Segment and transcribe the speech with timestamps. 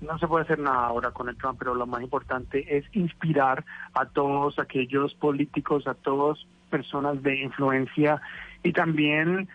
[0.00, 3.64] no se puede hacer nada ahora con el Trump, pero lo más importante es inspirar
[3.94, 6.38] a todos aquellos políticos, a todas
[6.70, 8.20] personas de influencia
[8.62, 9.48] y también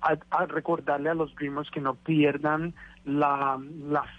[0.00, 2.74] a, recordarle a los primos que no pierdan
[3.04, 3.58] la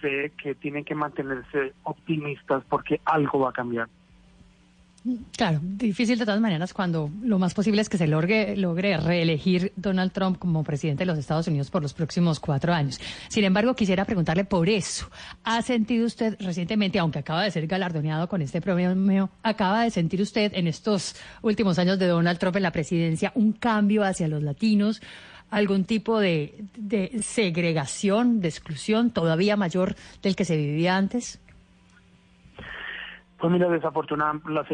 [0.01, 3.87] fe, que tienen que mantenerse optimistas porque algo va a cambiar.
[5.35, 9.71] Claro, difícil de todas maneras cuando lo más posible es que se logre, logre reelegir
[9.77, 12.99] Donald Trump como presidente de los Estados Unidos por los próximos cuatro años.
[13.29, 15.09] Sin embargo, quisiera preguntarle por eso.
[15.43, 20.21] ¿Ha sentido usted recientemente, aunque acaba de ser galardoneado con este premio, acaba de sentir
[20.21, 24.43] usted en estos últimos años de Donald Trump en la presidencia un cambio hacia los
[24.43, 25.01] latinos?
[25.51, 31.39] algún tipo de, de segregación, de exclusión todavía mayor del que se vivía antes?
[33.39, 34.65] Pues mira, desafortunadamente la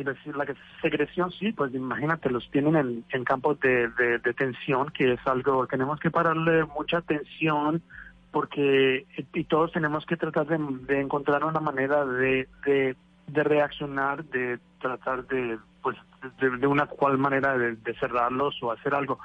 [0.82, 5.68] segresión sí, pues imagínate, los tienen en, en campos de, de, tensión, que es algo,
[5.68, 7.84] tenemos que pararle mucha atención
[8.32, 12.96] porque y todos tenemos que tratar de, encontrar una manera de, de,
[13.44, 15.96] reaccionar, de tratar de, pues,
[16.42, 19.20] de, de una cual manera de, cerrarlos o hacer algo.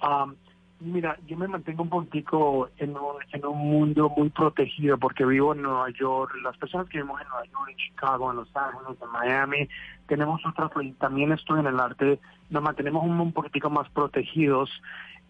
[0.00, 0.36] Um,
[0.78, 5.54] Mira, yo me mantengo un poquitico en un, en un mundo muy protegido porque vivo
[5.54, 6.34] en Nueva York.
[6.42, 9.68] Las personas que vivimos en Nueva York, en Chicago, en Los Ángeles, en Miami,
[10.06, 14.70] tenemos otra, también estoy en el arte, nos mantenemos un, un poquitico más protegidos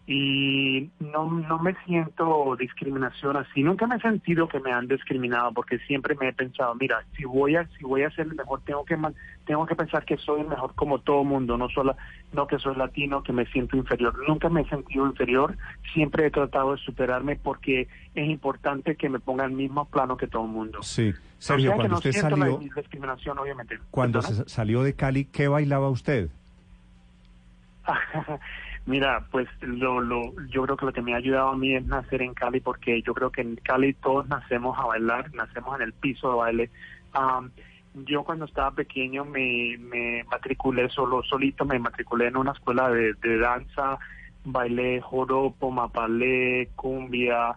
[0.08, 3.64] y no, no me siento discriminación así.
[3.64, 7.24] Nunca me he sentido que me han discriminado porque siempre me he pensado, mira, si
[7.24, 8.96] voy a si voy a ser el mejor, tengo que
[9.46, 11.96] tengo que pensar que soy el mejor como todo mundo, no solo
[12.32, 14.16] no que soy latino, que me siento inferior.
[14.28, 15.56] Nunca me he sentido inferior,
[15.92, 20.28] siempre he tratado de superarme porque es importante que me ponga al mismo plano que
[20.28, 20.84] todo el mundo.
[20.84, 21.12] Sí.
[21.38, 23.80] Sergio, o sea, cuando no usted salió la discriminación obviamente.
[23.90, 24.44] cuando ¿Perdona?
[24.44, 26.30] se salió de Cali, ¿qué bailaba usted?
[28.86, 31.84] Mira, pues lo, lo, yo creo que lo que me ha ayudado a mí es
[31.86, 35.82] nacer en Cali, porque yo creo que en Cali todos nacemos a bailar, nacemos en
[35.82, 36.70] el piso de baile.
[37.18, 37.50] Um,
[38.04, 43.14] yo cuando estaba pequeño me, me matriculé solo, solito, me matriculé en una escuela de,
[43.14, 43.98] de danza,
[44.44, 47.56] bailé joropo, mapalé, cumbia,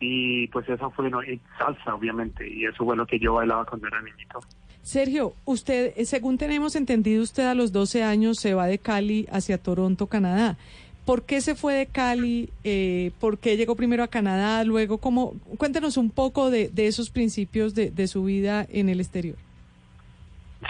[0.00, 3.64] y pues eso fue, no, y salsa obviamente, y eso fue lo que yo bailaba
[3.64, 4.40] cuando era niñito.
[4.84, 9.26] Sergio, usted, eh, según tenemos entendido, usted a los 12 años se va de Cali
[9.32, 10.58] hacia Toronto, Canadá.
[11.06, 12.50] ¿Por qué se fue de Cali?
[12.64, 14.62] Eh, ¿Por qué llegó primero a Canadá?
[14.62, 15.36] Luego, ¿cómo?
[15.56, 19.36] Cuéntenos un poco de, de esos principios de, su vida en el exterior.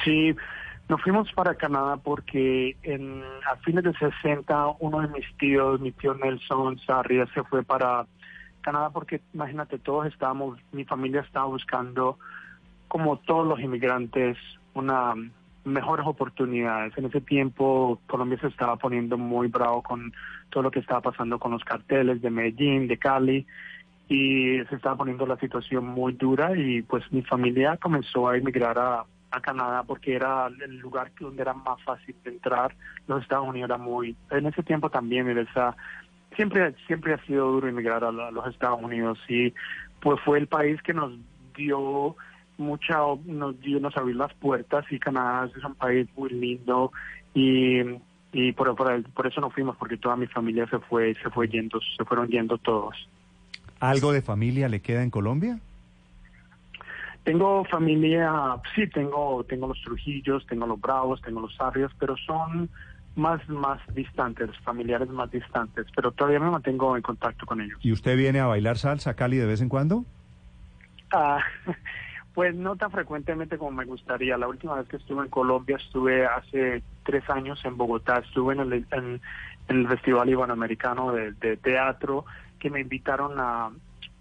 [0.05, 0.33] Sí,
[0.89, 3.21] nos fuimos para Canadá porque en,
[3.51, 8.07] a fines de 60 uno de mis tíos, mi tío Nelson Sarria, se fue para
[8.61, 12.17] Canadá porque, imagínate, todos estábamos, mi familia estaba buscando
[12.95, 14.39] como todos los inmigrantes,
[14.73, 15.15] una
[15.65, 16.97] mejores oportunidades.
[16.97, 20.13] En ese tiempo Colombia se estaba poniendo muy bravo con
[20.51, 23.49] todo lo que estaba pasando con los carteles de Medellín, de Cali,
[24.09, 28.79] y se estaba poniendo la situación muy dura y pues mi familia comenzó a emigrar
[28.79, 29.05] a,
[29.43, 32.77] Canadá porque era el lugar donde era más fácil de entrar.
[33.09, 34.15] Los Estados Unidos era muy...
[34.31, 35.77] En ese tiempo también era esa...
[36.37, 39.53] Siempre, siempre ha sido duro emigrar a, la, a los Estados Unidos y
[40.01, 41.11] pues fue el país que nos
[41.57, 42.15] dio
[42.59, 46.93] mucha nos dio nos abrió las puertas y Canadá es un país muy lindo
[47.35, 47.81] y
[48.33, 51.49] y por, por, por eso nos fuimos porque toda mi familia se fue se fue
[51.49, 53.09] yendo se fueron yendo todos.
[53.81, 55.59] Algo de familia le queda en Colombia
[57.25, 62.69] tengo familia sí tengo tengo los Trujillos tengo los Bravos tengo los Arrios pero son
[63.17, 67.79] más más distantes familiares más distantes pero todavía me mantengo en contacto con ellos.
[67.83, 70.05] Y usted viene a bailar salsa Cali de vez en cuando
[71.13, 71.39] ah
[72.35, 74.37] Pues no tan frecuentemente como me gustaría.
[74.37, 78.19] La última vez que estuve en Colombia estuve hace tres años en Bogotá.
[78.19, 79.21] Estuve en el, en,
[79.69, 82.25] el Festival Ibanoamericano de, Teatro
[82.59, 83.71] que me invitaron a,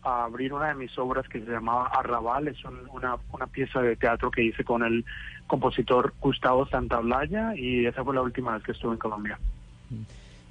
[0.04, 2.48] a, abrir una de mis obras que se llamaba Arrabal.
[2.50, 5.04] Es un, una, una pieza de teatro que hice con el
[5.48, 9.39] compositor Gustavo Santaolalla y esa fue la última vez que estuve en Colombia.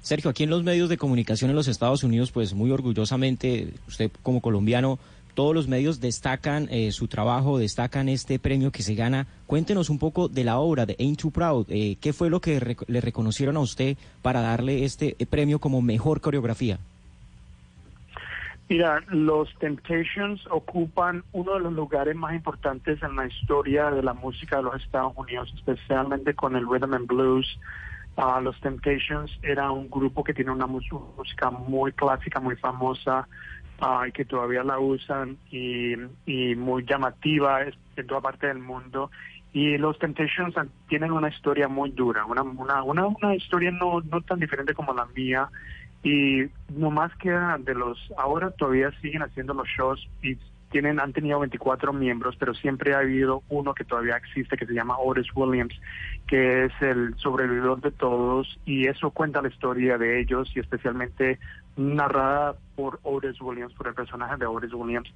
[0.01, 4.11] Sergio, aquí en los medios de comunicación en los Estados Unidos, pues muy orgullosamente, usted
[4.21, 4.99] como colombiano
[5.33, 9.27] todos los medios destacan eh, su trabajo, destacan este premio que se gana.
[9.47, 11.65] Cuéntenos un poco de la obra de Ain't Too Proud.
[11.69, 15.59] Eh, ¿Qué fue lo que rec- le reconocieron a usted para darle este eh, premio
[15.59, 16.77] como mejor coreografía?
[18.69, 24.13] Mira, los Temptations ocupan uno de los lugares más importantes en la historia de la
[24.13, 27.59] música de los Estados Unidos, especialmente con el rhythm and blues.
[28.15, 33.27] Ah, los Temptations era un grupo que tiene una música muy clásica, muy famosa,
[34.13, 35.95] que todavía la usan y,
[36.55, 39.11] muy llamativa en toda parte del mundo.
[39.51, 40.55] Y los Temptations
[40.87, 44.93] tienen una historia muy dura, una, una, una, una historia no, no tan diferente como
[44.93, 45.49] la mía
[46.03, 50.37] y no más queda de los ahora todavía siguen haciendo los shows y
[50.73, 54.73] tienen han tenido 24 miembros pero siempre ha habido uno que todavía existe que se
[54.73, 55.79] llama Otis Williams
[56.27, 61.39] que es el sobrevividor de todos y eso cuenta la historia de ellos y especialmente
[61.75, 65.11] narrada por Otis Williams por el personaje de Otis Williams.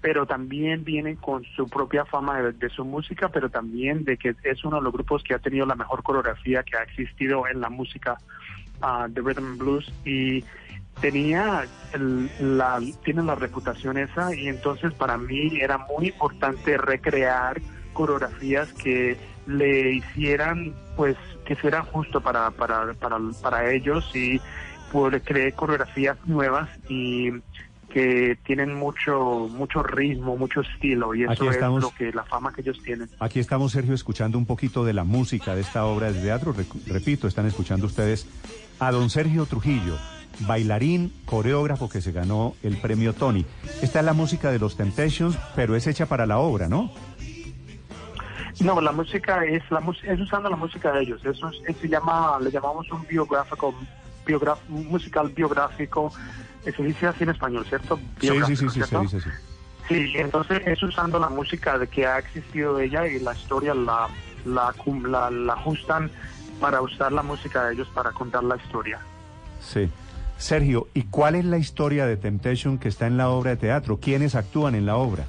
[0.00, 4.34] Pero también vienen con su propia fama de, de su música, pero también de que
[4.44, 7.60] es uno de los grupos que ha tenido la mejor coreografía que ha existido en
[7.60, 8.16] la música
[8.80, 10.44] ah, de rhythm and blues y
[11.00, 17.60] tenía el- la tiene la reputación esa y entonces para mí era muy importante recrear
[17.92, 19.16] coreografías que
[19.46, 21.16] le hicieran pues
[21.46, 24.40] que fuera justo para para para, para ellos y
[24.92, 27.30] pues creé coreografías nuevas y
[27.88, 32.60] que tienen mucho mucho ritmo, mucho estilo y eso es lo que la fama que
[32.60, 33.08] ellos tienen.
[33.18, 36.54] Aquí estamos, Sergio, escuchando un poquito de la música de esta obra de teatro.
[36.86, 38.26] Repito, están escuchando ustedes
[38.78, 39.96] a don Sergio Trujillo,
[40.40, 43.44] bailarín, coreógrafo que se ganó el premio Tony.
[43.82, 46.90] Esta es la música de los Temptations, pero es hecha para la obra, ¿no?
[48.60, 51.24] No, la música es la es usando la música de ellos.
[51.24, 53.72] Eso es- se llama le llamamos un biográfico
[54.26, 56.12] biograf- un musical biográfico.
[56.64, 57.96] Se dice así en español, ¿cierto?
[57.96, 59.00] Sí, sí, sí, Biográfico, sí, se ¿cierto?
[59.00, 59.28] dice así.
[59.88, 63.72] Sí, entonces es usando la música de que ha existido de ella y la historia
[63.74, 64.08] la,
[64.44, 64.74] la,
[65.04, 66.10] la, la ajustan
[66.60, 68.98] para usar la música de ellos para contar la historia.
[69.62, 69.88] Sí.
[70.38, 73.98] Sergio, ¿y cuál es la historia de Temptation que está en la obra de teatro?
[73.98, 75.24] ¿Quiénes actúan en la obra?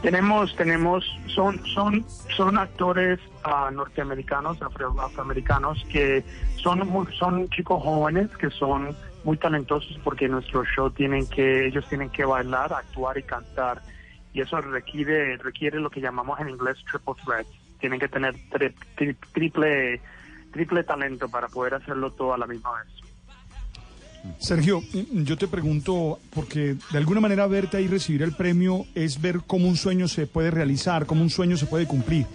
[0.00, 2.04] Tenemos, tenemos, son, son,
[2.36, 6.24] son actores ah, norteamericanos, afro- afroamericanos que
[6.56, 11.86] son, muy- son chicos jóvenes que son muy talentosos porque nuestro show tienen que, ellos
[11.88, 13.80] tienen que bailar, actuar y cantar
[14.32, 17.46] y eso requiere, requiere lo que llamamos en inglés triple threat.
[17.78, 20.00] Tienen que tener tri- tri- triple,
[20.52, 23.11] triple talento para poder hacerlo todo a la misma vez.
[24.38, 24.82] Sergio,
[25.12, 29.68] yo te pregunto, porque de alguna manera verte ahí recibir el premio es ver cómo
[29.68, 32.26] un sueño se puede realizar, cómo un sueño se puede cumplir.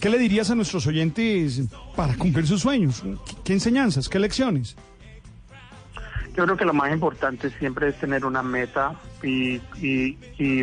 [0.00, 1.62] ¿Qué le dirías a nuestros oyentes
[1.94, 3.02] para cumplir sus sueños?
[3.44, 4.76] ¿Qué, enseñanzas, qué lecciones?
[6.36, 9.58] Yo creo que lo más importante siempre es tener una meta y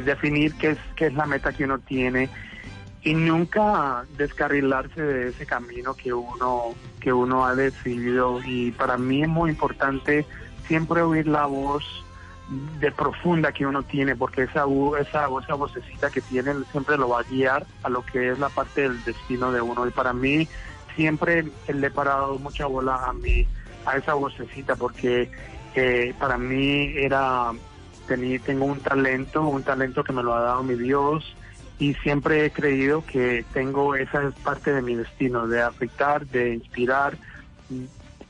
[0.01, 2.29] definir qué es, qué es la meta que uno tiene
[3.03, 8.41] y nunca descarrilarse de ese camino que uno, que uno ha decidido.
[8.45, 10.25] Y para mí es muy importante
[10.69, 11.83] siempre oír la voz
[12.79, 14.63] de profunda que uno tiene, porque esa,
[15.01, 18.47] esa, esa vocecita que tiene siempre lo va a guiar a lo que es la
[18.49, 19.85] parte del destino de uno.
[19.85, 20.47] Y para mí
[20.95, 23.45] siempre le he parado mucha bola a mí,
[23.85, 25.29] a esa vocecita, porque
[25.75, 27.51] eh, para mí era,
[28.07, 31.35] tení- tengo un talento, un talento que me lo ha dado mi Dios,
[31.77, 36.55] y siempre he creído que tengo esa es parte de mi destino, de afectar, de
[36.55, 37.15] inspirar,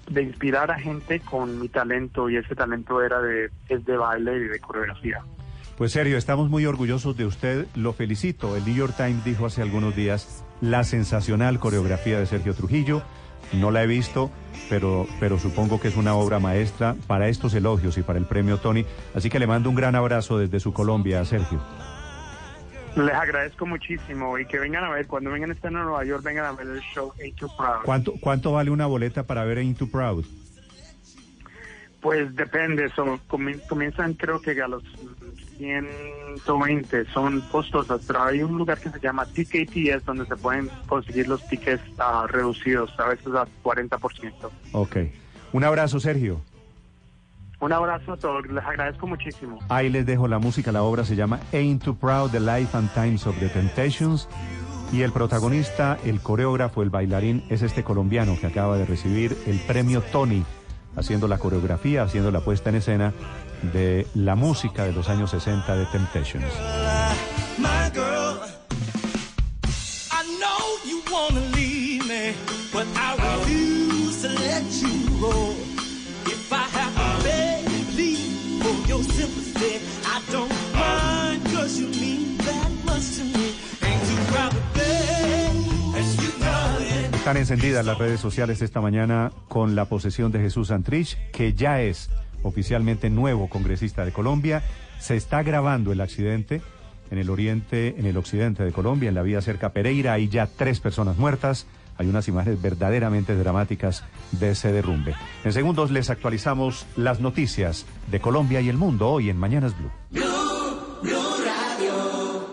[0.10, 4.38] de inspirar a gente con mi talento, y ese talento era de, es de baile
[4.38, 5.24] y de coreografía.
[5.78, 8.58] Pues Sergio, estamos muy orgullosos de usted, lo felicito.
[8.58, 13.02] El New York Times dijo hace algunos días la sensacional coreografía de Sergio Trujillo.
[13.54, 14.30] No la he visto,
[14.70, 18.58] pero, pero supongo que es una obra maestra para estos elogios y para el premio
[18.58, 18.86] Tony.
[19.16, 21.62] Así que le mando un gran abrazo desde su Colombia a Sergio.
[23.06, 26.24] Les agradezco muchísimo y que vengan a ver, cuando vengan a estar en Nueva York,
[26.24, 27.84] vengan a ver el show Ain't Too Proud.
[27.86, 30.26] ¿Cuánto, cuánto vale una boleta para ver Ain't Too Proud?
[32.02, 34.84] Pues depende, son, comi- comienzan creo que a los
[35.58, 41.28] 120, son costosas, pero hay un lugar que se llama TKTS donde se pueden conseguir
[41.28, 44.34] los tickets ah, reducidos, a veces a 40%.
[44.72, 44.98] Ok.
[45.52, 46.42] Un abrazo, Sergio.
[47.62, 49.60] Un abrazo a todos, les agradezco muchísimo.
[49.68, 52.90] Ahí les dejo la música, la obra se llama Ain't Too Proud, The Life and
[52.94, 54.30] Times of the Temptations.
[54.94, 59.60] Y el protagonista, el coreógrafo, el bailarín, es este colombiano que acaba de recibir el
[59.60, 60.44] premio Tony,
[60.96, 63.14] haciendo la coreografía, haciendo la puesta en escena
[63.74, 66.89] de la música de los años 60 de Temptations.
[87.30, 91.80] Están encendidas las redes sociales esta mañana con la posesión de Jesús Santrich, que ya
[91.80, 92.10] es
[92.42, 94.64] oficialmente nuevo congresista de Colombia.
[95.00, 96.64] Se está grabando el accidente
[97.12, 100.14] en el oriente, en el occidente de Colombia, en la vía cerca Pereira.
[100.14, 101.68] Hay ya tres personas muertas.
[101.98, 105.14] Hay unas imágenes verdaderamente dramáticas de ese derrumbe.
[105.44, 109.92] En segundos les actualizamos las noticias de Colombia y el mundo hoy en Mañanas Blue.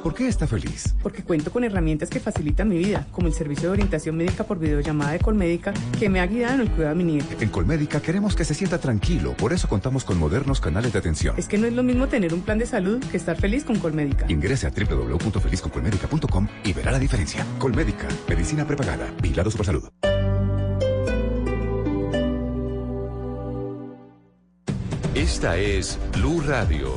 [0.06, 0.94] ¿Por qué está feliz?
[1.02, 4.60] Porque cuento con herramientas que facilitan mi vida, como el servicio de orientación médica por
[4.60, 7.34] videollamada de Colmédica, que me ha guiado en el cuidado de mi nieta.
[7.40, 11.34] En Colmédica queremos que se sienta tranquilo, por eso contamos con modernos canales de atención.
[11.36, 13.80] Es que no es lo mismo tener un plan de salud que estar feliz con
[13.80, 14.26] Colmédica.
[14.28, 17.44] Ingrese a www.felizconcolmédica.com y verá la diferencia.
[17.58, 19.88] Colmédica, medicina prepagada, vigilado Supersalud.
[25.16, 26.94] Esta es Blue Radio.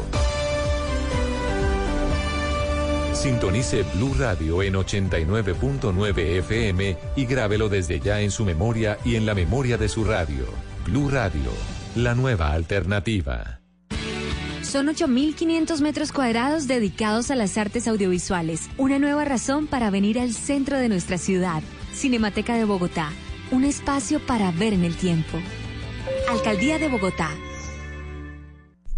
[3.19, 9.25] Sintonice Blue Radio en 89.9 FM y grábelo desde ya en su memoria y en
[9.25, 10.45] la memoria de su radio.
[10.85, 11.51] Blue Radio,
[11.97, 13.59] la nueva alternativa.
[14.63, 18.69] Son 8.500 metros cuadrados dedicados a las artes audiovisuales.
[18.77, 21.61] Una nueva razón para venir al centro de nuestra ciudad.
[21.93, 23.11] Cinemateca de Bogotá.
[23.51, 25.39] Un espacio para ver en el tiempo.
[26.29, 27.31] Alcaldía de Bogotá.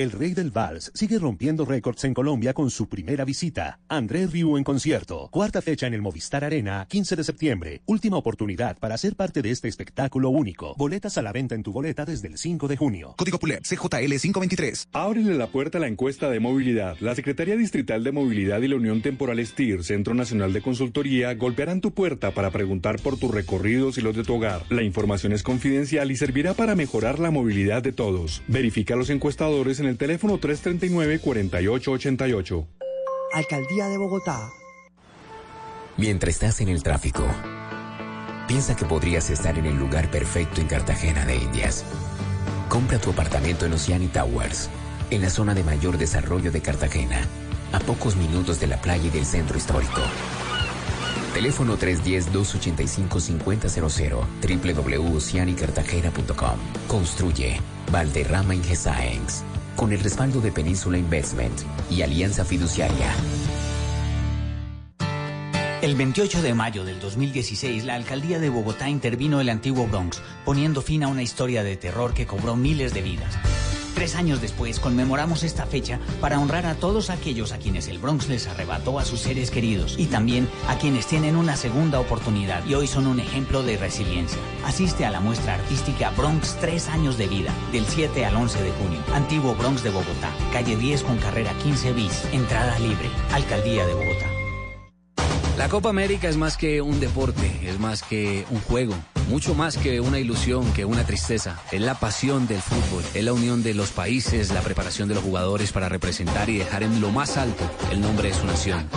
[0.00, 3.80] El rey del vals sigue rompiendo récords en Colombia con su primera visita.
[3.86, 5.28] André Rieu en concierto.
[5.30, 7.82] Cuarta fecha en el Movistar Arena, 15 de septiembre.
[7.84, 10.74] Última oportunidad para ser parte de este espectáculo único.
[10.78, 13.14] Boletas a la venta en tu boleta desde el 5 de junio.
[13.18, 14.88] Código PULEP CJL 523.
[14.94, 16.96] Ábrele la puerta a la encuesta de movilidad.
[17.00, 21.82] La Secretaría Distrital de Movilidad y la Unión Temporal STIR, Centro Nacional de Consultoría, golpearán
[21.82, 24.62] tu puerta para preguntar por tus recorridos y los de tu hogar.
[24.70, 28.42] La información es confidencial y servirá para mejorar la movilidad de todos.
[28.48, 32.66] Verifica a los encuestadores en el teléfono 339-4888.
[33.32, 34.50] Alcaldía de Bogotá.
[35.96, 37.24] Mientras estás en el tráfico,
[38.48, 41.84] piensa que podrías estar en el lugar perfecto en Cartagena de Indias.
[42.68, 44.70] Compra tu apartamento en Oceanic Towers,
[45.10, 47.20] en la zona de mayor desarrollo de Cartagena,
[47.72, 50.00] a pocos minutos de la playa y del centro histórico.
[51.34, 54.24] Teléfono 310-285-5000,
[54.74, 56.58] www.oceanicartagena.com.
[56.88, 59.42] Construye Valderrama Ingesaenz,
[59.76, 61.60] con el respaldo de Península Investment
[61.90, 63.12] y Alianza Fiduciaria.
[65.82, 70.82] El 28 de mayo del 2016, la alcaldía de Bogotá intervino el antiguo Bronx, poniendo
[70.82, 73.38] fin a una historia de terror que cobró miles de vidas.
[74.00, 78.30] Tres años después, conmemoramos esta fecha para honrar a todos aquellos a quienes el Bronx
[78.30, 82.72] les arrebató a sus seres queridos y también a quienes tienen una segunda oportunidad y
[82.72, 84.38] hoy son un ejemplo de resiliencia.
[84.64, 88.70] Asiste a la muestra artística Bronx Tres años de vida, del 7 al 11 de
[88.70, 89.00] junio.
[89.12, 94.26] Antiguo Bronx de Bogotá, calle 10 con carrera 15 bis, entrada libre, Alcaldía de Bogotá.
[95.58, 98.94] La Copa América es más que un deporte, es más que un juego,
[99.30, 101.56] mucho más que una ilusión, que una tristeza.
[101.70, 105.22] Es la pasión del fútbol, es la unión de los países, la preparación de los
[105.22, 108.88] jugadores para representar y dejar en lo más alto el nombre de su nación.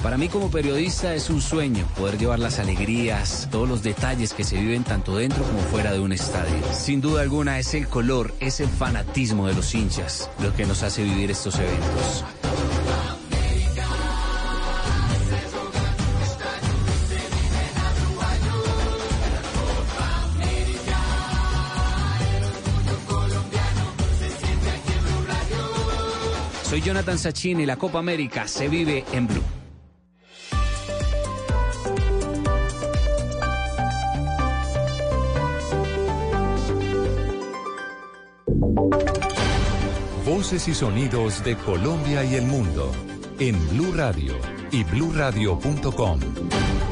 [0.00, 4.44] Para mí como periodista es un sueño poder llevar las alegrías, todos los detalles que
[4.44, 6.54] se viven tanto dentro como fuera de un estadio.
[6.72, 10.84] Sin duda alguna es el color, es el fanatismo de los hinchas lo que nos
[10.84, 12.24] hace vivir estos eventos.
[26.76, 29.42] Soy Jonathan Sachin y la Copa América se vive en Blue.
[40.26, 42.92] Voces y sonidos de Colombia y el mundo
[43.38, 44.34] en Blue Radio
[44.70, 46.20] y bluradio.com,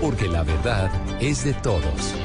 [0.01, 2.24] porque la verdad es de todos.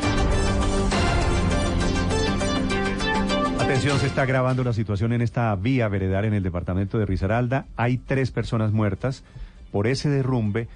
[3.69, 7.67] Atención, se está grabando la situación en esta vía veredal en el departamento de Risaralda.
[7.77, 9.23] Hay tres personas muertas
[9.71, 10.67] por ese derrumbe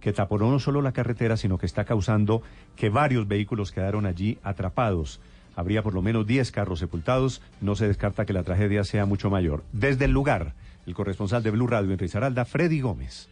[0.00, 2.42] que tapó no solo la carretera, sino que está causando
[2.74, 5.20] que varios vehículos quedaron allí atrapados.
[5.54, 7.42] Habría por lo menos 10 carros sepultados.
[7.60, 9.62] No se descarta que la tragedia sea mucho mayor.
[9.70, 13.30] Desde el lugar, el corresponsal de Blue Radio en Risaralda, Freddy Gómez.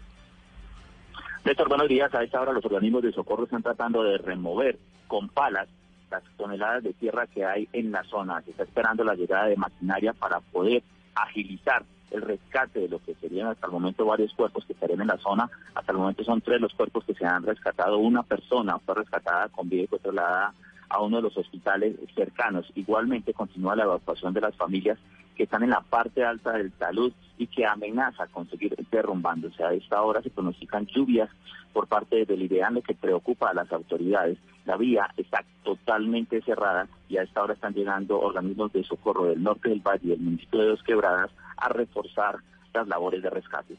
[1.44, 2.14] Néstor, buenos días.
[2.14, 5.66] A esta hora los organismos de socorro están tratando de remover con palas
[6.10, 8.42] las toneladas de tierra que hay en la zona.
[8.42, 10.82] Se está esperando la llegada de maquinaria para poder
[11.14, 15.06] agilizar el rescate de lo que serían hasta el momento varios cuerpos que estarían en
[15.08, 15.48] la zona.
[15.74, 17.98] Hasta el momento son tres los cuerpos que se han rescatado.
[17.98, 20.52] Una persona fue rescatada con vida y fue trasladada
[20.88, 22.70] a uno de los hospitales cercanos.
[22.74, 24.98] Igualmente continúa la evacuación de las familias
[25.40, 29.64] que están en la parte alta del talud y que amenaza con seguir derrumbándose.
[29.64, 31.30] A esta hora se pronostican lluvias
[31.72, 34.36] por parte del IDEAN, lo que preocupa a las autoridades.
[34.66, 39.42] La vía está totalmente cerrada y a esta hora están llegando organismos de socorro del
[39.42, 42.40] norte del valle y del municipio de Dos Quebradas a reforzar
[42.74, 43.76] las labores de rescate.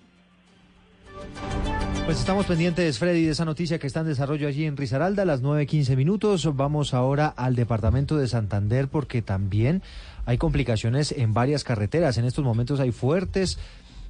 [2.05, 5.25] Pues estamos pendientes, Freddy, de esa noticia que está en desarrollo allí en Risaralda a
[5.25, 6.55] las 9.15 minutos.
[6.55, 9.81] Vamos ahora al departamento de Santander porque también
[10.25, 12.17] hay complicaciones en varias carreteras.
[12.17, 13.59] En estos momentos hay fuertes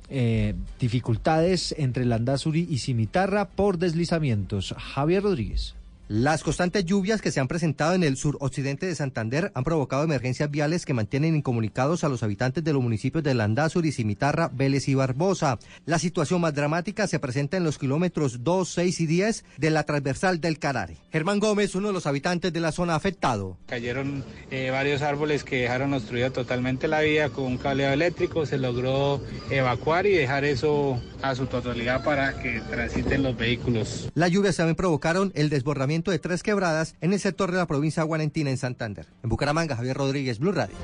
[0.09, 4.73] eh, dificultades entre Landazuri y Cimitarra por deslizamientos.
[4.77, 5.75] Javier Rodríguez.
[6.13, 10.51] Las constantes lluvias que se han presentado en el suroccidente de Santander han provocado emergencias
[10.51, 14.93] viales que mantienen incomunicados a los habitantes de los municipios de Landazuri, Cimitarra, Vélez y
[14.93, 15.57] Barbosa.
[15.85, 19.85] La situación más dramática se presenta en los kilómetros 2, 6 y 10 de la
[19.85, 20.97] transversal del Carare.
[21.13, 23.57] Germán Gómez, uno de los habitantes de la zona afectado.
[23.67, 28.45] Cayeron eh, varios árboles que dejaron obstruida totalmente la vía con un cableado eléctrico.
[28.45, 34.09] Se logró evacuar y dejar eso a su totalidad para que transiten los vehículos.
[34.13, 38.01] Las lluvias también provocaron el desbordamiento de tres quebradas en el sector de la provincia
[38.01, 39.05] Guarentina en Santander.
[39.21, 40.75] En Bucaramanga, Javier Rodríguez, Blue Radio.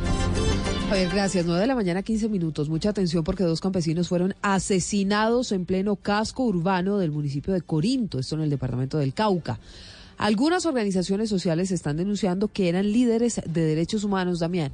[0.89, 1.45] Javier, gracias.
[1.45, 2.69] 9 de la mañana, 15 minutos.
[2.69, 8.19] Mucha atención porque dos campesinos fueron asesinados en pleno casco urbano del municipio de Corinto,
[8.19, 9.59] esto en el departamento del Cauca.
[10.17, 14.71] Algunas organizaciones sociales están denunciando que eran líderes de derechos humanos, Damián.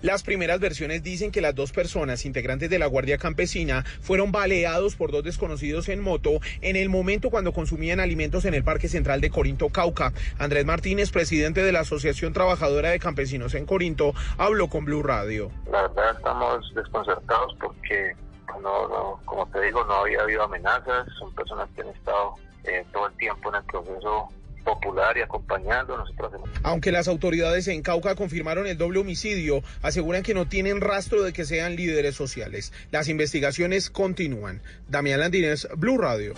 [0.00, 4.96] Las primeras versiones dicen que las dos personas integrantes de la Guardia Campesina fueron baleados
[4.96, 9.20] por dos desconocidos en moto en el momento cuando consumían alimentos en el Parque Central
[9.20, 10.12] de Corinto, Cauca.
[10.38, 15.50] Andrés Martínez, presidente de la Asociación Trabajadora de Campesinos en Corinto, habló con Blue Radio.
[15.70, 18.14] La verdad estamos desconcertados porque,
[18.60, 22.84] no, no, como te digo, no había habido amenazas, son personas que han estado eh,
[22.92, 24.28] todo el tiempo en el proceso
[24.62, 26.32] popular y acompañando nosotros.
[26.62, 31.32] Aunque las autoridades en Cauca confirmaron el doble homicidio, aseguran que no tienen rastro de
[31.32, 32.72] que sean líderes sociales.
[32.90, 34.62] Las investigaciones continúan.
[34.88, 36.34] Damián Landines, Blue Radio.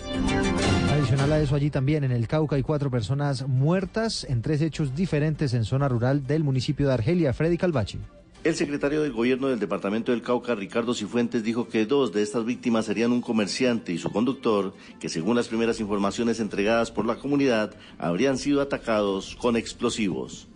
[0.91, 4.95] Adicional a eso, allí también en el Cauca hay cuatro personas muertas en tres hechos
[4.95, 7.33] diferentes en zona rural del municipio de Argelia.
[7.33, 7.99] Freddy Calvachi.
[8.45, 12.45] El secretario del gobierno del departamento del Cauca, Ricardo Cifuentes, dijo que dos de estas
[12.45, 17.15] víctimas serían un comerciante y su conductor, que según las primeras informaciones entregadas por la
[17.15, 20.47] comunidad, habrían sido atacados con explosivos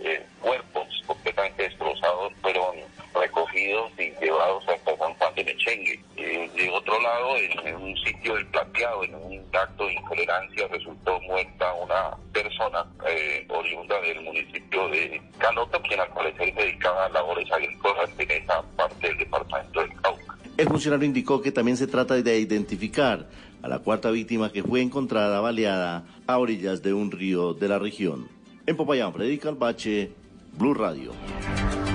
[0.00, 2.76] eh, cuerpos completamente destrozados fueron
[3.14, 6.00] recogidos y llevados hasta San Juan de Mechengue.
[6.16, 11.20] Eh, de otro lado, en, un sitio del plateado, en un acto de intolerancia, resultó
[11.20, 18.10] muerta una persona eh, oriunda del municipio de Caloto, quien al parecer dedicaba labores agrícolas
[18.18, 20.38] en esa parte del departamento del Cauca.
[20.56, 23.26] El funcionario indicó que también se trata de identificar
[23.62, 27.78] a la cuarta víctima que fue encontrada baleada a orillas de un río de la
[27.78, 28.28] región.
[28.66, 30.12] En Popayán, Freddy Calvache,
[30.56, 31.12] Blue Radio.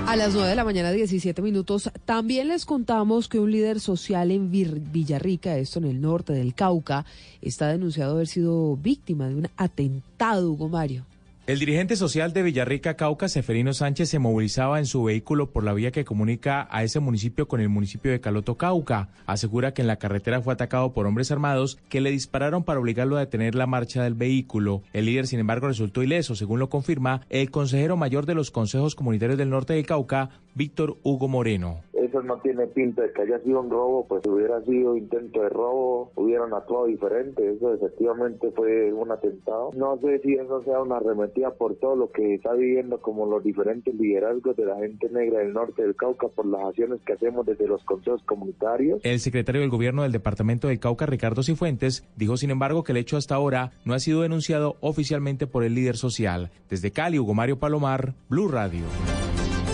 [0.06, 4.30] A las 9 de la mañana, 17 minutos, también les contamos que un líder social
[4.32, 7.04] en Villarrica, esto en el norte del Cauca,
[7.40, 11.04] está denunciado haber sido víctima de un atentado, Hugo Mario.
[11.50, 15.74] El dirigente social de Villarrica, Cauca, Seferino Sánchez, se movilizaba en su vehículo por la
[15.74, 19.08] vía que comunica a ese municipio con el municipio de Caloto, Cauca.
[19.26, 23.16] Asegura que en la carretera fue atacado por hombres armados que le dispararon para obligarlo
[23.16, 24.84] a detener la marcha del vehículo.
[24.92, 28.94] El líder, sin embargo, resultó ileso, según lo confirma el consejero mayor de los consejos
[28.94, 31.80] comunitarios del norte del Cauca, Víctor Hugo Moreno.
[32.10, 35.48] Eso no tiene pinta de que haya sido un robo, pues hubiera sido intento de
[35.48, 37.52] robo, hubieran actuado diferente.
[37.52, 39.70] Eso efectivamente fue un atentado.
[39.76, 43.44] No sé si eso sea una arremetida por todo lo que está viviendo como los
[43.44, 47.46] diferentes liderazgos de la gente negra del norte del Cauca por las acciones que hacemos
[47.46, 49.00] desde los consejos comunitarios.
[49.04, 52.98] El secretario del gobierno del departamento del Cauca, Ricardo Cifuentes, dijo sin embargo que el
[52.98, 56.50] hecho hasta ahora no ha sido denunciado oficialmente por el líder social.
[56.68, 58.82] Desde Cali, Hugo Mario Palomar, Blue Radio.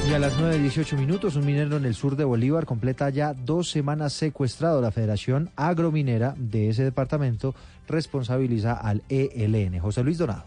[0.08, 3.70] Y a las 9.18 minutos, un minero en el sur de Bolívar completa ya dos
[3.70, 4.80] semanas secuestrado.
[4.80, 7.56] La Federación Agrominera de ese departamento
[7.88, 9.80] responsabiliza al ELN.
[9.80, 10.44] José Luis Donado.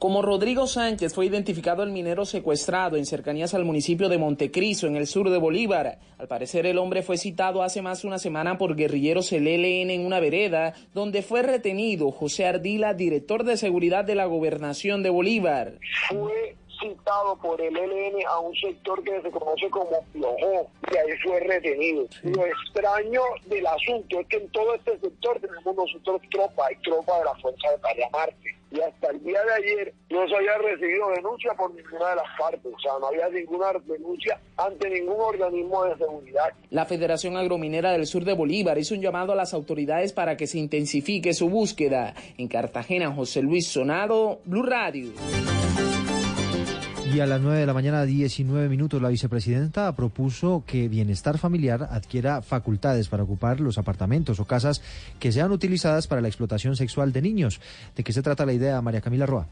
[0.00, 4.94] Como Rodrigo Sánchez fue identificado el minero secuestrado en cercanías al municipio de Montecristo, en
[4.94, 5.98] el sur de Bolívar.
[6.18, 9.90] Al parecer el hombre fue citado hace más de una semana por guerrilleros del ELN
[9.90, 15.10] en una vereda, donde fue retenido José Ardila, director de seguridad de la gobernación de
[15.10, 15.80] Bolívar.
[16.08, 21.18] Fue citado por el ELN a un sector que se conoce como Piojó y ahí
[21.22, 22.06] fue retenido.
[22.22, 27.18] Lo extraño del asunto es que en todo este sector tenemos nosotros tropa, hay tropa
[27.18, 30.58] de la Fuerza de Tarea Marte y hasta el día de ayer no se había
[30.58, 35.20] recibido denuncia por ninguna de las partes, o sea, no había ninguna denuncia ante ningún
[35.20, 36.52] organismo de seguridad.
[36.70, 40.46] La Federación Agrominera del Sur de Bolívar hizo un llamado a las autoridades para que
[40.46, 42.14] se intensifique su búsqueda.
[42.36, 45.12] En Cartagena, José Luis Sonado, Blue Radio.
[47.14, 51.88] Y a las 9 de la mañana, 19 minutos, la vicepresidenta propuso que Bienestar Familiar
[51.90, 54.82] adquiera facultades para ocupar los apartamentos o casas
[55.18, 57.60] que sean utilizadas para la explotación sexual de niños.
[57.96, 59.48] ¿De qué se trata la idea, María Camila Roa?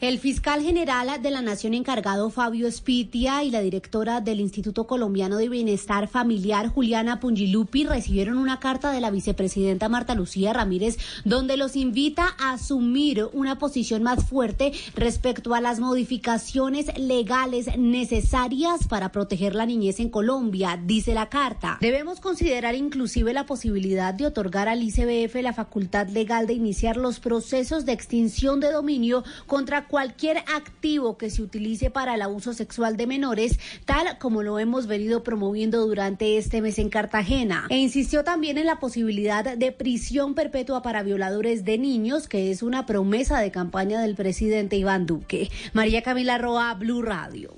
[0.00, 5.36] El fiscal general de la Nación encargado Fabio Spitia y la directora del Instituto Colombiano
[5.36, 11.58] de Bienestar Familiar Juliana Pungilupi recibieron una carta de la vicepresidenta Marta Lucía Ramírez donde
[11.58, 19.12] los invita a asumir una posición más fuerte respecto a las modificaciones legales necesarias para
[19.12, 21.76] proteger la niñez en Colombia, dice la carta.
[21.82, 27.20] Debemos considerar inclusive la posibilidad de otorgar al ICBF la facultad legal de iniciar los
[27.20, 32.96] procesos de extinción de dominio contra cualquier activo que se utilice para el abuso sexual
[32.96, 37.66] de menores, tal como lo hemos venido promoviendo durante este mes en Cartagena.
[37.68, 42.62] E insistió también en la posibilidad de prisión perpetua para violadores de niños, que es
[42.62, 45.50] una promesa de campaña del presidente Iván Duque.
[45.72, 47.52] María Camila Roa, Blue Radio.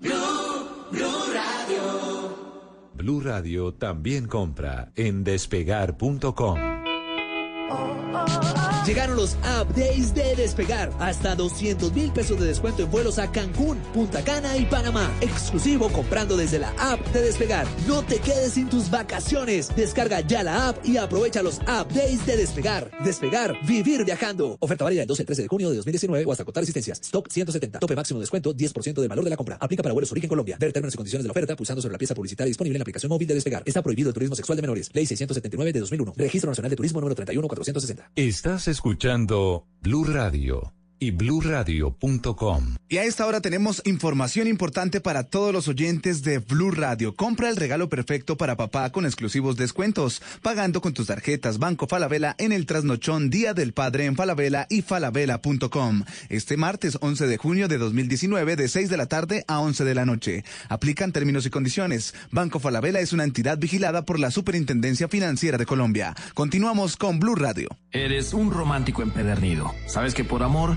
[0.00, 0.10] Blue,
[1.34, 2.36] Radio.
[2.94, 6.79] Blue Radio también compra en despegar.com.
[8.86, 10.90] Llegaron los updates de Despegar.
[10.98, 15.10] Hasta 200 mil pesos de descuento en vuelos a Cancún, Punta Cana y Panamá.
[15.20, 17.66] Exclusivo comprando desde la app de Despegar.
[17.86, 19.74] No te quedes sin tus vacaciones.
[19.76, 22.90] Descarga ya la app y aprovecha los updates de Despegar.
[23.04, 24.56] Despegar, vivir viajando.
[24.60, 27.00] Oferta válida del 12 al 13 de junio de 2019 o hasta contar existencias.
[27.02, 27.80] Stock 170.
[27.80, 29.58] Tope máximo descuento 10% del valor de la compra.
[29.60, 30.56] Aplica para vuelos origen Colombia.
[30.58, 32.84] Ver términos y condiciones de la oferta pulsando sobre la pieza publicitaria disponible en la
[32.84, 33.62] aplicación móvil de Despegar.
[33.66, 34.90] Está prohibido el turismo sexual de menores.
[34.94, 36.14] Ley 679 de 2001.
[36.16, 38.10] Registro Nacional de Turismo número 31460.
[38.16, 42.76] Estás escuchando Blue Radio y bluradio.com.
[42.88, 47.16] Y a esta hora tenemos información importante para todos los oyentes de Blue Radio.
[47.16, 52.34] Compra el regalo perfecto para papá con exclusivos descuentos, pagando con tus tarjetas Banco Falabella
[52.38, 56.04] en el trasnochón Día del Padre en Falabella y falabella.com.
[56.28, 59.94] Este martes 11 de junio de 2019 de 6 de la tarde a 11 de
[59.94, 60.44] la noche.
[60.68, 62.14] Aplican términos y condiciones.
[62.30, 66.14] Banco Falabella es una entidad vigilada por la Superintendencia Financiera de Colombia.
[66.34, 67.68] Continuamos con Blue Radio.
[67.90, 69.72] Eres un romántico empedernido.
[69.86, 70.76] Sabes que por amor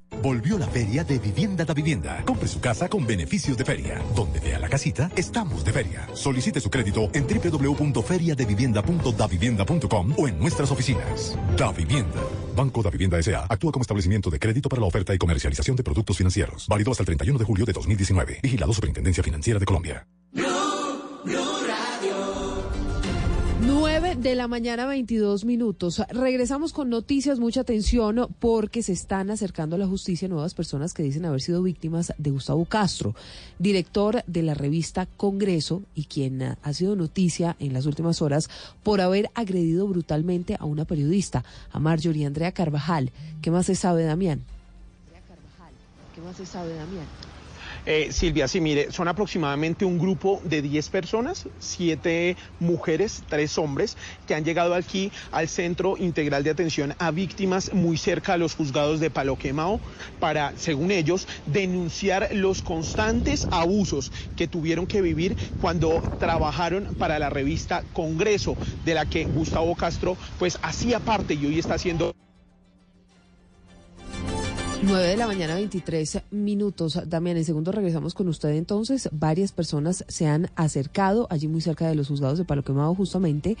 [0.21, 2.23] Volvió la feria de Vivienda da Vivienda.
[2.25, 3.99] Compre su casa con beneficios de feria.
[4.15, 6.07] Donde vea la casita, estamos de feria.
[6.13, 11.35] Solicite su crédito en www.feriadevivienda.davivienda.com o en nuestras oficinas.
[11.57, 12.21] Da Vivienda.
[12.55, 13.47] Banco da Vivienda S.A.
[13.49, 16.67] actúa como establecimiento de crédito para la oferta y comercialización de productos financieros.
[16.67, 18.41] Válido hasta el 31 de julio de 2019.
[18.43, 20.05] Vigilado Superintendencia Financiera de Colombia.
[24.21, 26.03] De la mañana, 22 minutos.
[26.09, 31.01] Regresamos con noticias, mucha atención, porque se están acercando a la justicia nuevas personas que
[31.01, 33.15] dicen haber sido víctimas de Gustavo Castro,
[33.57, 38.49] director de la revista Congreso y quien ha sido noticia en las últimas horas
[38.83, 43.11] por haber agredido brutalmente a una periodista, a Marjorie Andrea Carvajal.
[43.41, 44.43] ¿Qué más se sabe, Damián?
[46.13, 47.07] ¿Qué más se sabe, Damián?
[47.85, 53.97] Eh, Silvia, sí, mire, son aproximadamente un grupo de 10 personas, 7 mujeres, 3 hombres,
[54.27, 58.53] que han llegado aquí al Centro Integral de Atención a Víctimas muy cerca a los
[58.53, 59.79] juzgados de Palo Quemao
[60.19, 67.31] para, según ellos, denunciar los constantes abusos que tuvieron que vivir cuando trabajaron para la
[67.31, 72.13] revista Congreso, de la que Gustavo Castro pues hacía parte y hoy está haciendo
[74.83, 76.99] 9 de la mañana, 23 minutos.
[77.07, 78.49] Damián, en segundo regresamos con usted.
[78.49, 82.95] Entonces, varias personas se han acercado allí muy cerca de los juzgados de Palo Quemado
[82.95, 83.57] justamente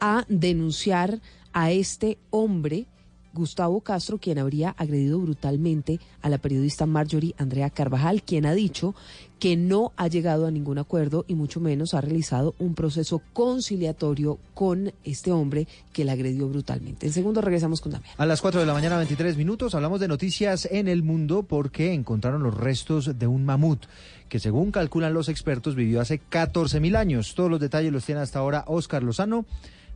[0.00, 1.20] a denunciar
[1.52, 2.86] a este hombre
[3.32, 8.94] Gustavo Castro, quien habría agredido brutalmente a la periodista Marjorie Andrea Carvajal, quien ha dicho
[9.38, 14.38] que no ha llegado a ningún acuerdo y mucho menos ha realizado un proceso conciliatorio
[14.54, 17.06] con este hombre que la agredió brutalmente.
[17.06, 18.12] En segundo regresamos con Damián.
[18.16, 21.92] A las 4 de la mañana, 23 minutos, hablamos de noticias en el mundo porque
[21.92, 23.84] encontraron los restos de un mamut
[24.28, 27.34] que según calculan los expertos vivió hace 14 mil años.
[27.34, 29.44] Todos los detalles los tiene hasta ahora Oscar Lozano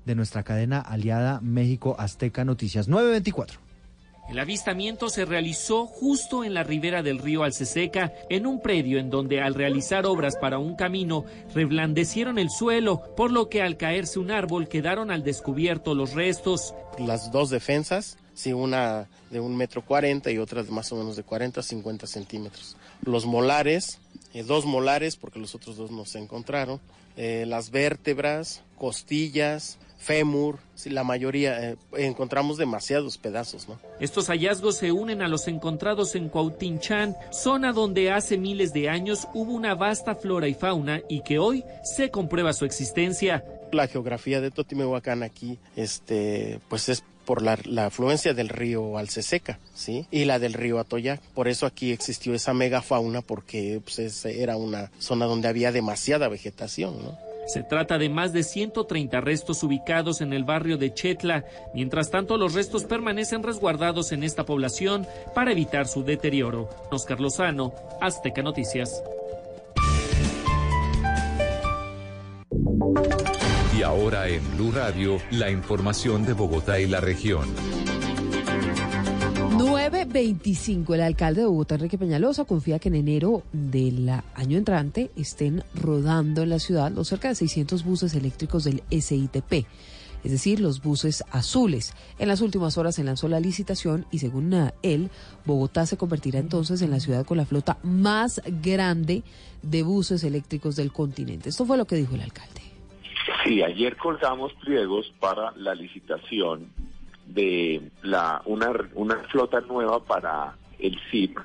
[0.05, 3.70] de nuestra cadena aliada México Azteca Noticias 924.
[4.31, 9.11] El avistamiento se realizó justo en la ribera del río Alceseca, en un predio en
[9.11, 14.21] donde al realizar obras para un camino reblandecieron el suelo, por lo que al caerse
[14.21, 16.75] un árbol quedaron al descubierto los restos.
[16.97, 21.17] Las dos defensas, sí, una de un metro cuarenta y otra de más o menos
[21.17, 22.77] de 40 a 50 centímetros.
[23.03, 23.99] Los molares,
[24.33, 26.81] eh, dos molares, porque los otros dos no se encontraron,
[27.17, 33.79] eh, las vértebras, costillas, fémur, la mayoría, eh, encontramos demasiados pedazos, ¿no?
[34.01, 39.29] Estos hallazgos se unen a los encontrados en Cuautinchan, zona donde hace miles de años
[39.35, 43.45] hubo una vasta flora y fauna y que hoy se comprueba su existencia.
[43.73, 50.07] La geografía de Totimehuacán aquí, este, pues es por la, afluencia del río Alceseca, ¿sí?
[50.11, 51.21] Y la del río Atoyac.
[51.35, 57.01] Por eso aquí existió esa megafauna porque pues, era una zona donde había demasiada vegetación,
[57.05, 57.30] ¿no?
[57.53, 61.45] Se trata de más de 130 restos ubicados en el barrio de Chetla.
[61.75, 66.69] Mientras tanto, los restos permanecen resguardados en esta población para evitar su deterioro.
[66.93, 69.03] Oscar Lozano, Azteca Noticias.
[73.77, 77.49] Y ahora en Blue Radio, la información de Bogotá y la región.
[79.61, 80.95] 925.
[80.95, 86.43] El alcalde de Bogotá, Enrique Peñalosa, confía que en enero del año entrante estén rodando
[86.43, 89.67] en la ciudad los cerca de 600 buses eléctricos del SITP,
[90.25, 91.95] es decir, los buses azules.
[92.19, 95.11] En las últimas horas se lanzó la licitación y según él,
[95.45, 99.23] Bogotá se convertirá entonces en la ciudad con la flota más grande
[99.63, 101.51] de buses eléctricos del continente.
[101.51, 102.63] Esto fue lo que dijo el alcalde.
[103.45, 106.71] Sí, ayer colgamos pliegos para la licitación
[107.35, 111.39] de la una, una flota nueva para el CIP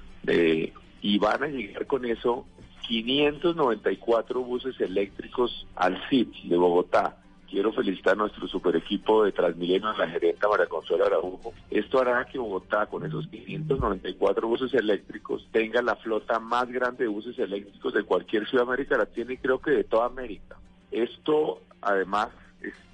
[1.02, 2.46] y van a llegar con eso
[2.88, 7.18] 594 buses eléctricos al CIP de Bogotá.
[7.50, 11.54] Quiero felicitar a nuestro super equipo de Transmilenio, a la gerenta María Consuelo Araujo.
[11.70, 17.10] Esto hará que Bogotá, con esos 594 buses eléctricos, tenga la flota más grande de
[17.10, 20.58] buses eléctricos de cualquier ciudad de América Latina y creo que de toda América.
[20.92, 22.30] Esto, además,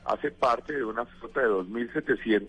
[0.05, 2.47] hace parte de una flota de 2.700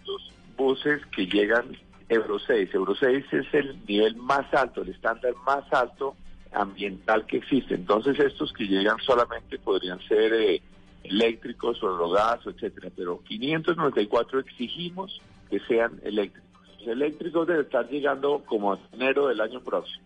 [0.57, 1.77] buses que llegan
[2.09, 2.75] Euro 6.
[2.75, 6.15] Euro 6 es el nivel más alto, el estándar más alto
[6.53, 7.75] ambiental que existe.
[7.75, 10.63] Entonces estos que llegan solamente podrían ser eh,
[11.05, 16.51] eléctricos o gas, etcétera, pero 594 exigimos que sean eléctricos.
[16.79, 20.05] Los eléctricos deben estar llegando como enero del año próximo.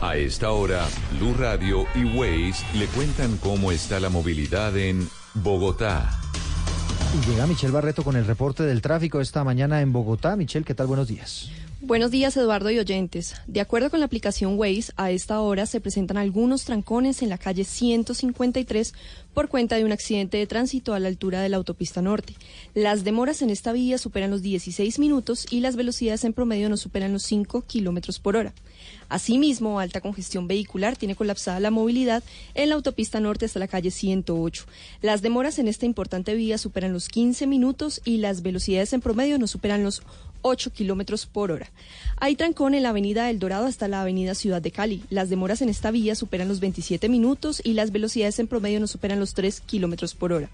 [0.00, 0.86] A esta hora,
[1.18, 6.08] Blue Radio y Waze le cuentan cómo está la movilidad en Bogotá.
[7.12, 10.36] Y llega Michelle Barreto con el reporte del tráfico esta mañana en Bogotá.
[10.36, 10.86] Michelle, ¿qué tal?
[10.86, 11.50] Buenos días.
[11.80, 13.34] Buenos días, Eduardo y oyentes.
[13.46, 17.36] De acuerdo con la aplicación Waze, a esta hora se presentan algunos trancones en la
[17.36, 18.94] calle 153
[19.34, 22.34] por cuenta de un accidente de tránsito a la altura de la autopista norte.
[22.72, 26.76] Las demoras en esta vía superan los 16 minutos y las velocidades en promedio no
[26.76, 28.54] superan los 5 kilómetros por hora.
[29.08, 32.22] Asimismo, alta congestión vehicular tiene colapsada la movilidad
[32.54, 34.66] en la autopista norte hasta la calle 108.
[35.02, 39.38] Las demoras en esta importante vía superan los 15 minutos y las velocidades en promedio
[39.38, 40.02] no superan los
[40.42, 41.70] 8 kilómetros por hora.
[42.18, 45.02] Hay trancón en la avenida El Dorado hasta la avenida Ciudad de Cali.
[45.08, 48.86] Las demoras en esta vía superan los 27 minutos y las velocidades en promedio no
[48.86, 50.50] superan los 3 kilómetros por hora.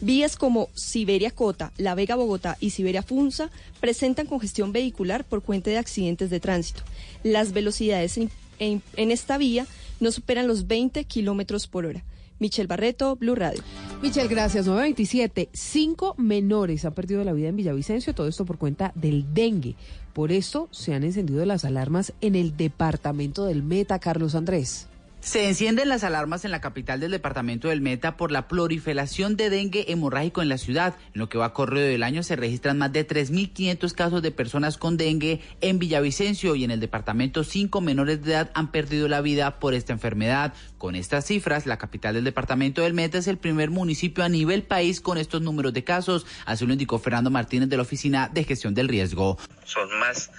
[0.00, 5.70] Vías como Siberia Cota, La Vega Bogotá y Siberia Funza presentan congestión vehicular por cuenta
[5.70, 6.82] de accidentes de tránsito.
[7.22, 9.66] Las velocidades en, en esta vía
[10.00, 12.02] no superan los 20 kilómetros por hora.
[12.40, 13.62] Michelle Barreto, Blue Radio.
[14.02, 14.66] Michelle, gracias.
[14.66, 15.50] 927.
[15.52, 19.76] Cinco menores han perdido la vida en Villavicencio, todo esto por cuenta del dengue.
[20.14, 24.88] Por esto se han encendido las alarmas en el departamento del Meta, Carlos Andrés.
[25.20, 29.50] Se encienden las alarmas en la capital del departamento del Meta por la proliferación de
[29.50, 30.96] dengue hemorrágico en la ciudad.
[31.14, 34.78] En lo que va corrido del año se registran más de 3.500 casos de personas
[34.78, 39.20] con dengue en Villavicencio y en el departamento cinco menores de edad han perdido la
[39.20, 40.54] vida por esta enfermedad.
[40.78, 44.62] Con estas cifras, la capital del departamento del Meta es el primer municipio a nivel
[44.62, 46.26] país con estos números de casos.
[46.46, 49.36] Así lo indicó Fernando Martínez de la Oficina de Gestión del Riesgo.
[49.64, 50.30] Son más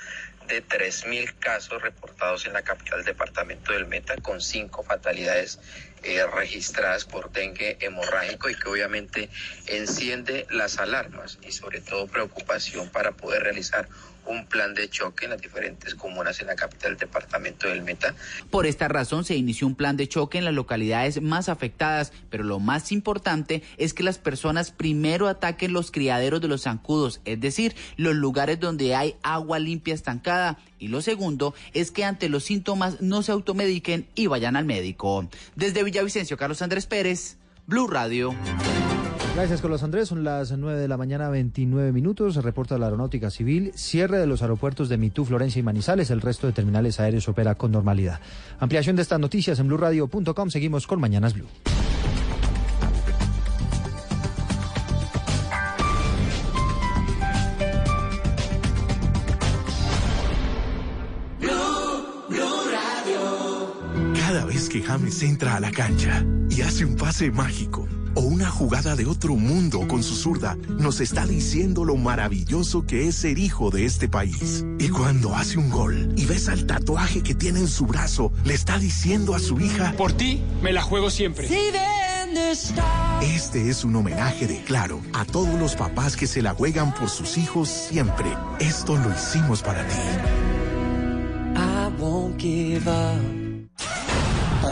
[0.52, 5.60] de 3.000 casos reportados en la capital departamento del Meta, con cinco fatalidades
[6.04, 9.30] eh, registradas por dengue hemorrágico y que obviamente
[9.68, 13.88] enciende las alarmas y sobre todo preocupación para poder realizar
[14.26, 18.16] un plan de choque en las diferentes comunas en la capital del departamento del Meta.
[18.50, 22.44] Por esta razón se inició un plan de choque en las localidades más afectadas, pero
[22.44, 27.40] lo más importante es que las personas primero ataquen los criaderos de los zancudos, es
[27.40, 30.58] decir, los lugares donde hay agua limpia estancada.
[30.80, 35.30] Y lo segundo es que ante los síntomas no se automediquen y vayan al médico.
[35.56, 38.36] Desde Villavicencio, Carlos Andrés Pérez, Blue Radio.
[39.34, 40.10] Gracias, Carlos Andrés.
[40.10, 42.36] Son las 9 de la mañana, 29 minutos.
[42.36, 43.72] Reporta la Aeronáutica Civil.
[43.76, 46.12] Cierre de los aeropuertos de Mitú, Florencia y Manizales.
[46.12, 48.20] El resto de terminales aéreos opera con normalidad.
[48.60, 50.50] Ampliación de estas noticias en blurradio.com.
[50.50, 51.48] Seguimos con Mañanas Blue.
[64.18, 68.50] Cada vez que James entra a la cancha y hace un pase mágico o una
[68.50, 73.40] jugada de otro mundo con su zurda, nos está diciendo lo maravilloso que es ser
[73.40, 74.66] hijo de este país.
[74.80, 78.54] Y cuando hace un gol y ves al tatuaje que tiene en su brazo, le
[78.54, 81.48] está diciendo a su hija, por ti me la juego siempre.
[83.22, 87.10] Este es un homenaje de Claro a todos los papás que se la juegan por
[87.10, 88.28] sus hijos siempre.
[88.60, 89.96] Esto lo hicimos para ti.
[91.54, 93.41] Para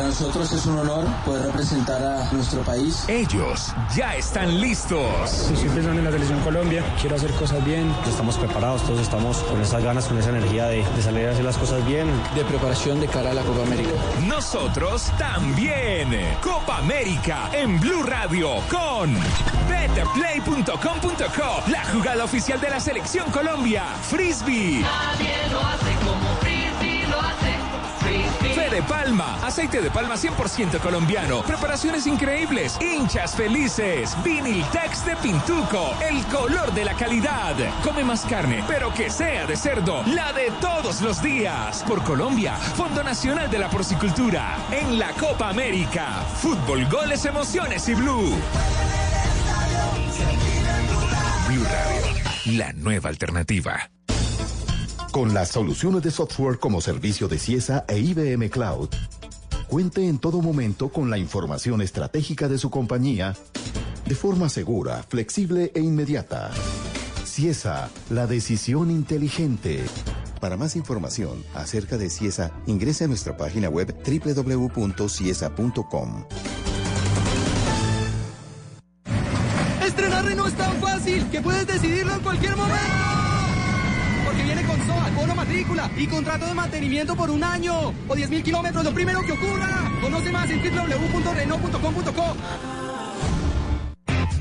[0.10, 3.06] nosotros es un honor poder representar a nuestro país.
[3.08, 5.52] Ellos ya están listos.
[5.52, 7.94] Estoy pensando en la selección Colombia, quiero hacer cosas bien.
[8.08, 11.46] Estamos preparados, todos estamos con esas ganas, con esa energía de, de salir a hacer
[11.46, 12.08] las cosas bien.
[12.34, 13.92] De preparación de cara a la Copa América.
[14.28, 16.10] Nosotros también.
[16.42, 19.14] Copa América en Blue Radio con
[19.70, 23.84] betplay.com.co, la jugada oficial de la selección Colombia.
[24.10, 24.82] Frisbee.
[24.82, 25.99] Nadie lo hace
[28.70, 36.24] Fede Palma, aceite de palma 100% colombiano, preparaciones increíbles, hinchas felices, Viniltex de Pintuco, el
[36.28, 37.56] color de la calidad.
[37.84, 41.84] Come más carne, pero que sea de cerdo, la de todos los días.
[41.88, 46.24] Por Colombia, Fondo Nacional de la Porcicultura, en la Copa América.
[46.40, 48.38] Fútbol, goles, emociones y blue.
[51.48, 53.90] Blue Radio, la nueva alternativa.
[55.12, 58.90] Con las soluciones de software como servicio de CIESA e IBM Cloud,
[59.68, 63.34] cuente en todo momento con la información estratégica de su compañía
[64.06, 66.52] de forma segura, flexible e inmediata.
[67.26, 69.84] CIESA, la decisión inteligente.
[70.40, 74.96] Para más información acerca de CIESA, ingrese a nuestra página web www.ciesa.com.
[79.84, 82.99] Estrenar Renault es tan fácil que puedes decidirlo en cualquier momento.
[84.90, 88.30] Porque viene con SOA, bono matrícula y contrato de mantenimiento por un año o 10
[88.30, 89.92] mil kilómetros, lo primero que ocurra.
[90.02, 92.36] Conoce más en www.renault.com.co.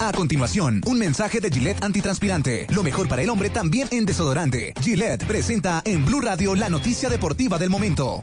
[0.00, 2.68] A continuación, un mensaje de Gillette antitranspirante.
[2.70, 4.72] Lo mejor para el hombre también en desodorante.
[4.80, 8.20] Gillette presenta en Blue Radio la noticia deportiva del momento.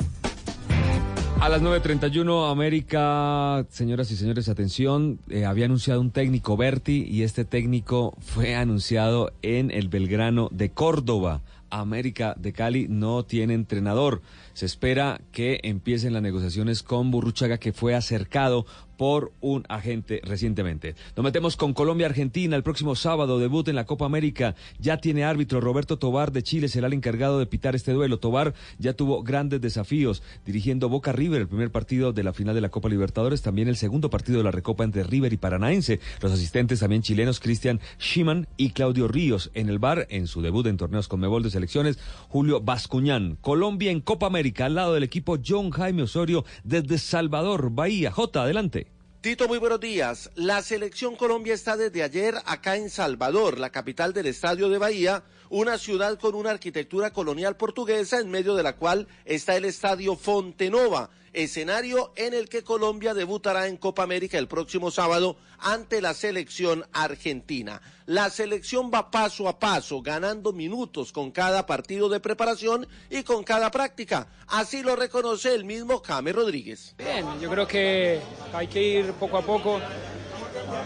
[1.42, 7.24] A las 9.31 América, señoras y señores, atención, eh, había anunciado un técnico Berti y
[7.24, 11.42] este técnico fue anunciado en el Belgrano de Córdoba.
[11.80, 14.22] América de Cali no tiene entrenador.
[14.56, 18.66] Se espera que empiecen las negociaciones con Burruchaga, que fue acercado
[18.96, 20.96] por un agente recientemente.
[21.18, 24.56] Nos metemos con Colombia-Argentina el próximo sábado, debut en la Copa América.
[24.80, 28.20] Ya tiene árbitro Roberto Tobar de Chile, será el encargado de pitar este duelo.
[28.20, 32.62] Tobar ya tuvo grandes desafíos dirigiendo Boca River, el primer partido de la final de
[32.62, 36.00] la Copa Libertadores, también el segundo partido de la Recopa entre River y Paranaense.
[36.22, 39.52] Los asistentes también chilenos, Cristian Schiman y Claudio Ríos.
[39.54, 43.38] En el bar, en su debut en torneos con Mebol de selecciones, Julio Bascuñán.
[43.42, 48.12] Colombia en Copa América, al lado del equipo John Jaime Osorio desde Salvador, Bahía.
[48.12, 48.88] J, adelante.
[49.22, 50.30] Tito, muy buenos días.
[50.36, 55.24] La selección Colombia está desde ayer acá en Salvador, la capital del Estadio de Bahía,
[55.50, 60.16] una ciudad con una arquitectura colonial portuguesa en medio de la cual está el Estadio
[60.16, 66.14] Fontenova, escenario en el que Colombia debutará en Copa América el próximo sábado ante la
[66.14, 67.82] selección argentina.
[68.06, 73.44] La selección va paso a paso, ganando minutos con cada partido de preparación y con
[73.44, 74.28] cada práctica.
[74.48, 76.96] Así lo reconoce el mismo James Rodríguez.
[76.98, 78.20] Bien, yo creo que
[78.54, 79.80] hay que ir poco a poco.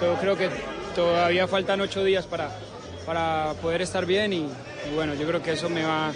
[0.01, 0.49] Yo creo que
[0.95, 2.57] todavía faltan ocho días para,
[3.09, 4.47] para poder estar bien y,
[4.93, 6.13] bueno, yo creo que eso me va,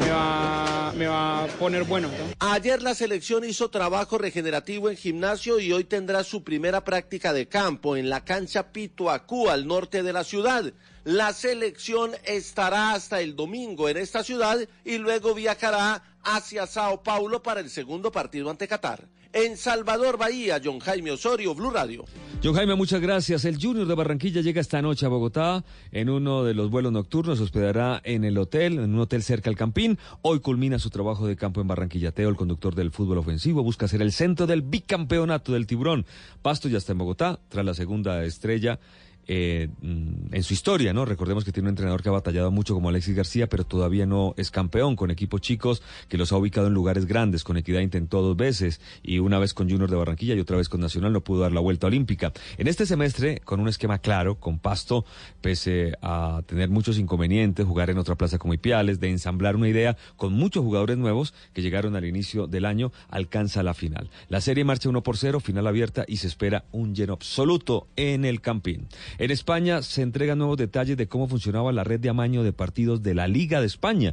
[0.00, 2.08] me va, me va a poner bueno.
[2.08, 2.14] ¿no?
[2.38, 7.48] Ayer la selección hizo trabajo regenerativo en gimnasio y hoy tendrá su primera práctica de
[7.48, 10.72] campo en la cancha Pituacú, al norte de la ciudad.
[11.04, 17.42] La selección estará hasta el domingo en esta ciudad y luego viajará hacia Sao Paulo
[17.42, 19.06] para el segundo partido ante Qatar.
[19.34, 22.04] En Salvador Bahía, John Jaime Osorio, Blue Radio.
[22.44, 23.46] John Jaime, muchas gracias.
[23.46, 27.38] El Junior de Barranquilla llega esta noche a Bogotá en uno de los vuelos nocturnos.
[27.38, 29.98] Se hospedará en el hotel, en un hotel cerca al Campín.
[30.20, 32.12] Hoy culmina su trabajo de campo en Barranquilla.
[32.12, 36.04] Teo, el conductor del fútbol ofensivo, busca ser el centro del bicampeonato del Tiburón.
[36.42, 38.80] Pasto ya está en Bogotá, tras la segunda estrella
[39.26, 41.04] eh, mm, en su historia, ¿no?
[41.04, 44.34] Recordemos que tiene un entrenador que ha batallado mucho como Alexis García, pero todavía no
[44.36, 47.44] es campeón con equipos chicos que los ha ubicado en lugares grandes.
[47.44, 50.68] Con Equidad intentó dos veces y una vez con Junior de Barranquilla y otra vez
[50.68, 52.32] con Nacional no pudo dar la vuelta olímpica.
[52.58, 55.04] En este semestre, con un esquema claro, con Pasto,
[55.40, 59.96] pese a tener muchos inconvenientes, jugar en otra plaza como Ipiales, de ensamblar una idea
[60.16, 64.10] con muchos jugadores nuevos que llegaron al inicio del año, alcanza la final.
[64.28, 68.24] La serie marcha 1 por 0, final abierta y se espera un lleno absoluto en
[68.24, 68.88] el Campín.
[69.18, 73.02] En España se entregan nuevos detalles de cómo funcionaba la red de amaño de partidos
[73.02, 74.12] de la Liga de España.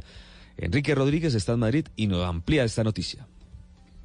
[0.56, 3.26] Enrique Rodríguez está en Madrid y nos amplía esta noticia.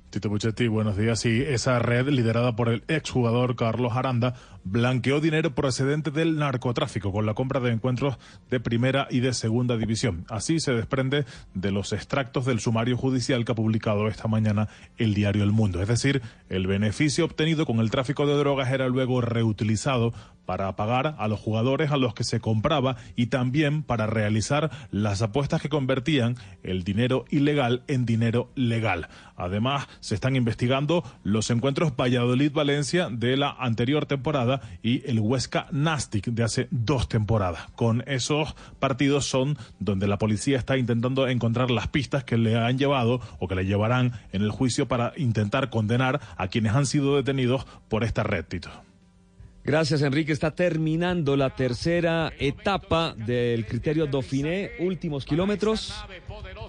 [0.10, 1.20] Tito Puchetti, buenos días.
[1.20, 4.36] Sí, esa red liderada por el exjugador Carlos Aranda
[4.66, 8.18] blanqueó dinero procedente del narcotráfico con la compra de encuentros
[8.49, 10.26] de primera y de segunda división.
[10.28, 15.13] Así se desprende de los extractos del sumario judicial que ha publicado esta mañana el
[15.13, 15.82] diario El Mundo.
[15.82, 20.13] Es decir, el beneficio obtenido con el tráfico de drogas era luego reutilizado
[20.45, 25.22] para pagar a los jugadores a los que se compraba y también para realizar las
[25.22, 29.09] apuestas que convertían el dinero ilegal en dinero legal.
[29.36, 36.28] Además, se están investigando los encuentros Valladolid-Valencia de la anterior temporada y el Huesca Nastic
[36.28, 37.70] de hace dos temporadas.
[37.76, 42.78] Con esos partidos son donde la policía está intentando encontrar las pistas que le han
[42.78, 47.18] llevado o que le llevarán en el juicio para intentar condenar a quienes han sido
[47.18, 48.45] detenidos por esta red.
[49.66, 50.32] Gracias, Enrique.
[50.32, 55.91] Está terminando la tercera etapa del criterio Dauphiné, últimos kilómetros.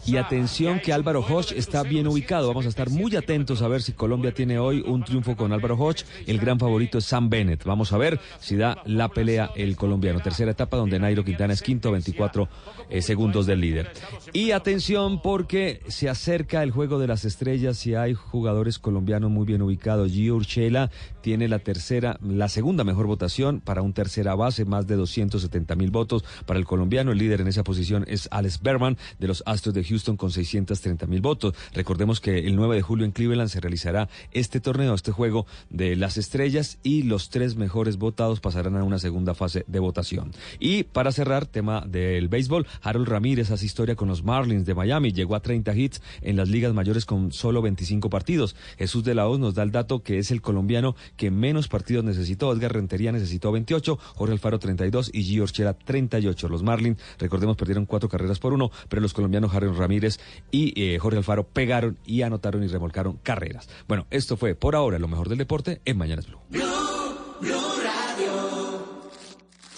[0.06, 2.48] Y atención que Álvaro Hoch está bien ubicado.
[2.48, 5.74] Vamos a estar muy atentos a ver si Colombia tiene hoy un triunfo con Álvaro
[5.74, 6.04] Hoch.
[6.26, 7.64] El gran favorito es Sam Bennett.
[7.64, 10.20] Vamos a ver si da la pelea el colombiano.
[10.20, 12.48] Tercera etapa donde Nairo Quintana es quinto, 24
[12.88, 13.90] eh, segundos del líder.
[14.32, 19.44] Y atención porque se acerca el juego de las estrellas y hay jugadores colombianos muy
[19.44, 20.12] bien ubicados.
[20.12, 20.90] Gio Urchela
[21.20, 25.90] tiene la tercera, la segunda mejor votación para un tercera base, más de 270 mil
[25.90, 27.12] votos para el colombiano.
[27.12, 31.06] El líder en esa posición es Alex Berman de los Astros de Houston con 630
[31.06, 31.54] mil votos.
[31.74, 35.96] Recordemos que el 9 de julio en Cleveland se realizará este torneo, este juego de
[35.96, 40.32] las estrellas y los tres mejores votados pasarán a una segunda fase de votación.
[40.58, 45.12] Y para cerrar, tema del béisbol, Harold Ramírez hace historia con los Marlins de Miami.
[45.12, 48.56] Llegó a 30 hits en las ligas mayores con solo 25 partidos.
[48.78, 52.04] Jesús de la Hoz nos da el dato que es el colombiano que menos partidos
[52.04, 52.52] necesitó.
[52.52, 56.48] Edgar Rentería necesitó 28, Jorge Alfaro 32 y Gio Orchera 38.
[56.48, 60.18] Los Marlins, recordemos, perdieron cuatro carreras por uno, pero los colombianos Harold Ramírez
[60.50, 63.68] y eh, Jorge Alfaro pegaron y anotaron y remolcaron carreras.
[63.88, 66.40] Bueno, esto fue por ahora lo mejor del deporte en Mañanas Blue.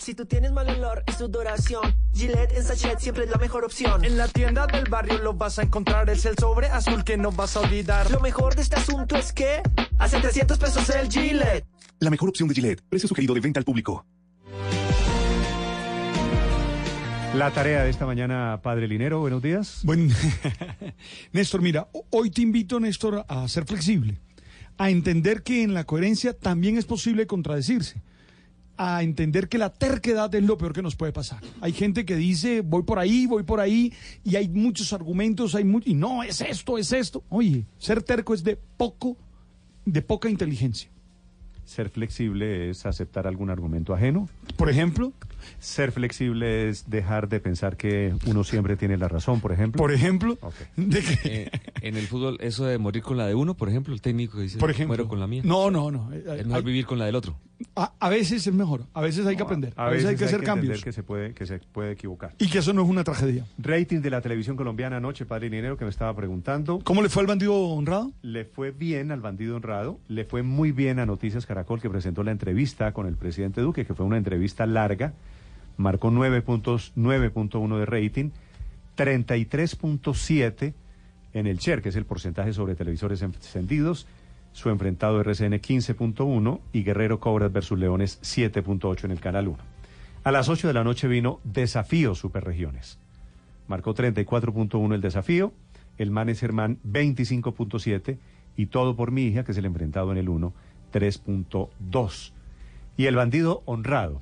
[0.08, 4.06] Si tú tienes mal olor y sudoración, Gillette en sachet siempre es la mejor opción.
[4.06, 6.08] En la tienda del barrio lo vas a encontrar.
[6.08, 8.10] Es el sobre azul que no vas a olvidar.
[8.10, 9.62] Lo mejor de este asunto es que
[9.98, 11.66] hace 300 pesos el Gillette.
[12.00, 12.82] La mejor opción de Gillette.
[12.88, 14.04] Precio sugerido de venta al público.
[17.34, 19.80] La tarea de esta mañana, Padre Linero, buenos días.
[19.84, 20.12] Bueno,
[21.32, 24.18] Néstor, mira, ho- hoy te invito, Néstor, a ser flexible,
[24.78, 28.02] a entender que en la coherencia también es posible contradecirse,
[28.76, 31.40] a entender que la terquedad es lo peor que nos puede pasar.
[31.60, 33.92] Hay gente que dice, voy por ahí, voy por ahí,
[34.24, 37.24] y hay muchos argumentos, hay y no, es esto, es esto.
[37.28, 39.16] Oye, ser terco es de poco,
[39.84, 40.90] de poca inteligencia.
[41.68, 44.26] Ser flexible es aceptar algún argumento ajeno.
[44.56, 45.12] Por ejemplo,
[45.60, 49.78] Ser flexible es dejar de pensar que uno siempre tiene la razón, por ejemplo.
[49.78, 50.38] por ejemplo,
[50.76, 51.50] de que- Eh,
[51.82, 54.44] en el fútbol, eso de morir con la de uno, por ejemplo, el técnico que
[54.44, 54.88] dice, Por ejemplo.
[54.96, 55.42] muero con la mía.
[55.44, 56.10] No, no, no.
[56.12, 57.36] Eh, Es mejor hay- vivir con la del otro.
[57.74, 60.40] A, a veces es mejor, a veces hay que aprender, a, veces, hay que hacer
[60.40, 60.84] entender cambios.
[60.84, 62.34] que se puede, que se puede equivocar.
[62.38, 63.44] Y que eso no es una tragedia.
[63.58, 66.80] Rating de la televisión colombiana anoche, Padre Linero, que me estaba preguntando.
[66.84, 68.12] ¿Cómo le fue al bandido honrado?
[68.22, 72.22] Le fue bien al bandido honrado, le fue muy bien a Noticias Caracol, que presentó
[72.22, 75.14] la entrevista con el presidente Duque, que fue una entrevista larga,
[75.76, 78.30] marcó 9 puntos, 9.1 de rating,
[78.96, 80.74] 33.7
[81.34, 84.06] en el share, que es el porcentaje sobre televisores encendidos,
[84.52, 89.58] su enfrentado RCN 15.1 y Guerrero Cobras versus Leones 7.8 en el canal 1.
[90.24, 92.98] A las 8 de la noche vino Desafío Superregiones.
[93.66, 95.52] marcó 34.1 el desafío,
[95.96, 98.18] el Manes Germán 25.7
[98.56, 100.52] y todo por mi hija, que es el enfrentado en el 1,
[100.92, 102.32] 3.2.
[102.96, 104.20] Y el bandido honrado,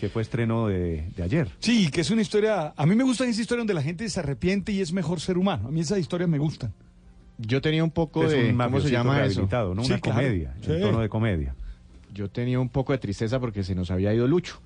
[0.00, 1.50] que fue estreno de, de ayer.
[1.58, 2.72] Sí, que es una historia.
[2.76, 5.36] A mí me gusta esa historia donde la gente se arrepiente y es mejor ser
[5.36, 5.68] humano.
[5.68, 6.72] A mí esas historias me gustan.
[7.38, 8.50] Yo tenía un poco Es de...
[8.50, 9.28] un ¿Cómo se llama eso?
[9.28, 9.84] rehabilitado, ¿no?
[9.84, 10.18] Sí, Una claro.
[10.20, 10.72] comedia, Sí.
[10.72, 11.54] en tono de comedia.
[12.14, 14.58] Yo tenía un poco de tristeza porque se nos había ido Lucho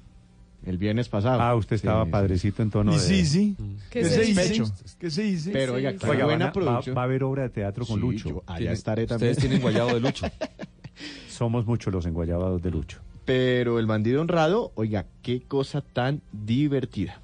[0.65, 1.41] el viernes pasado.
[1.41, 2.13] Ah, usted estaba Sí, sí.
[2.13, 2.99] padrecito en tono de...
[2.99, 3.57] sí, sí.
[3.91, 4.63] ¿Qué ¿Qué se dice?
[4.99, 5.51] ¿Qué se dice?
[5.51, 6.97] Pero oiga, qué Oiga, buena van a- va, producción.
[6.97, 8.29] va a haber obra de teatro con Sí, Lucho.
[8.29, 9.31] yo allá estaré también.
[9.33, 10.27] Ustedes tienen guayabo de Lucho.
[11.29, 13.01] Somos muchos los enguayabados de Lucho.
[13.25, 17.21] Pero el bandido honrado, oiga, qué cosa tan divertida.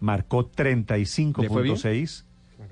[0.00, 1.76] Marcó ¿Le fue bien?
[1.76, 2.24] 35.6,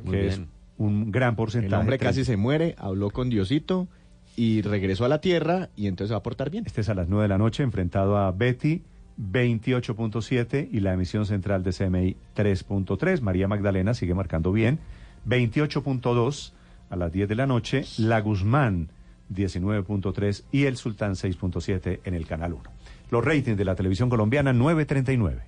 [0.03, 0.41] Muy que es.
[0.81, 1.81] Un gran El porcentaje.
[1.81, 3.87] hombre casi se muere, habló con Diosito
[4.35, 6.65] y regresó a la tierra y entonces va a portar bien.
[6.67, 8.83] Este es a las 9 de la noche, enfrentado a Betty,
[9.19, 13.21] 28.7, y la emisión central de CMI, 3.3.
[13.21, 14.79] María Magdalena sigue marcando bien,
[15.29, 16.53] 28.2
[16.89, 17.85] a las 10 de la noche.
[17.99, 18.89] La Guzmán,
[19.31, 22.63] 19.3, y el Sultán, 6.7 en el Canal 1.
[23.11, 25.41] Los ratings de la televisión colombiana, 9.39.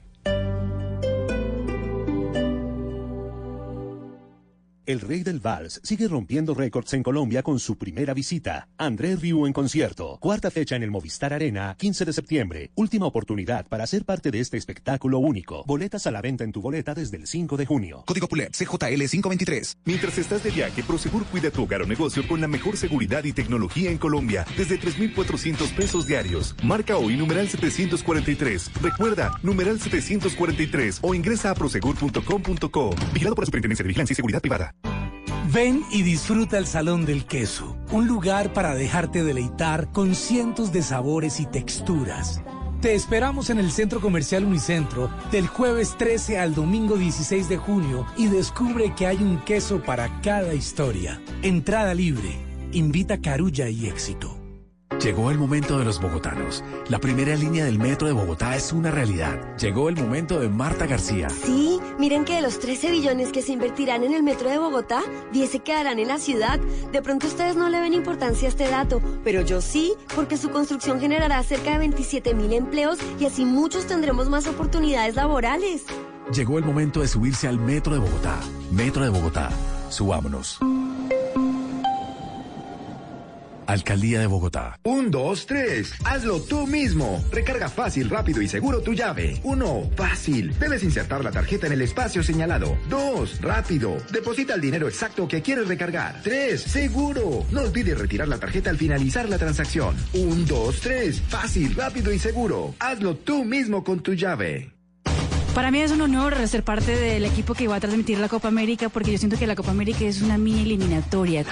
[4.93, 8.69] El rey del vals sigue rompiendo récords en Colombia con su primera visita.
[8.77, 10.19] André Rieu en concierto.
[10.21, 12.73] Cuarta fecha en el Movistar Arena, 15 de septiembre.
[12.75, 15.65] Última oportunidad para ser parte de este espectáculo único.
[15.65, 18.05] Boletas a la venta en tu boleta desde el 5 de junio.
[18.07, 19.79] Código PULEP CJL 523.
[19.87, 23.33] Mientras estás de viaje, Prosegur cuida tu hogar o negocio con la mejor seguridad y
[23.33, 26.55] tecnología en Colombia desde 3,400 pesos diarios.
[26.63, 28.73] Marca hoy numeral 743.
[28.83, 32.91] Recuerda, numeral 743 o ingresa a prosegur.com.co.
[33.15, 34.75] Vigilado por la Superintendencia de Vigilancia y Seguridad Privada.
[35.53, 40.83] Ven y disfruta el Salón del Queso, un lugar para dejarte deleitar con cientos de
[40.83, 42.43] sabores y texturas.
[42.81, 48.07] Te esperamos en el Centro Comercial Unicentro del jueves 13 al domingo 16 de junio
[48.17, 51.21] y descubre que hay un queso para cada historia.
[51.43, 52.35] Entrada libre.
[52.73, 54.42] Invita Carulla y Éxito.
[55.01, 56.63] Llegó el momento de los bogotanos.
[56.89, 59.57] La primera línea del metro de Bogotá es una realidad.
[59.57, 61.29] Llegó el momento de Marta García.
[61.29, 65.03] Sí, miren que de los 13 billones que se invertirán en el metro de Bogotá,
[65.33, 66.61] 10 se quedarán en la ciudad.
[66.93, 70.51] De pronto ustedes no le ven importancia a este dato, pero yo sí, porque su
[70.51, 75.85] construcción generará cerca de 27 mil empleos y así muchos tendremos más oportunidades laborales.
[76.33, 78.39] Llegó el momento de subirse al metro de Bogotá.
[78.71, 79.51] Metro de Bogotá.
[79.89, 80.61] Subámonos.
[83.67, 84.79] Alcaldía de Bogotá.
[84.85, 85.93] Un, dos, tres.
[86.05, 87.25] Hazlo tú mismo.
[87.31, 89.41] Recarga fácil, rápido y seguro tu llave.
[89.45, 90.59] Uno, fácil.
[90.59, 92.77] Debes insertar la tarjeta en el espacio señalado.
[92.89, 93.97] Dos, rápido.
[94.11, 96.21] Deposita el dinero exacto que quieres recargar.
[96.23, 97.45] Tres, seguro.
[97.51, 99.97] No olvides retirar la tarjeta al finalizar la transacción.
[100.15, 101.21] Un, dos, tres.
[101.29, 102.75] Fácil, rápido y seguro.
[102.79, 104.73] Hazlo tú mismo con tu llave.
[105.55, 108.49] Para mí es un honor ser parte del equipo que va a transmitir la Copa
[108.49, 111.45] América porque yo siento que la Copa América es una mini eliminatoria.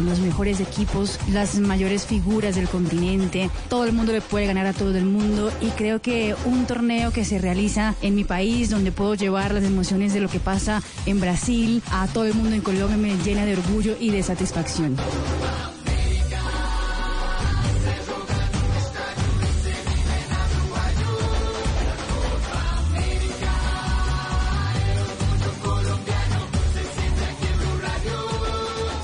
[0.00, 4.64] Con los mejores equipos, las mayores figuras del continente, todo el mundo le puede ganar
[4.64, 8.70] a todo el mundo y creo que un torneo que se realiza en mi país,
[8.70, 12.54] donde puedo llevar las emociones de lo que pasa en Brasil a todo el mundo
[12.54, 14.96] en Colombia, me llena de orgullo y de satisfacción.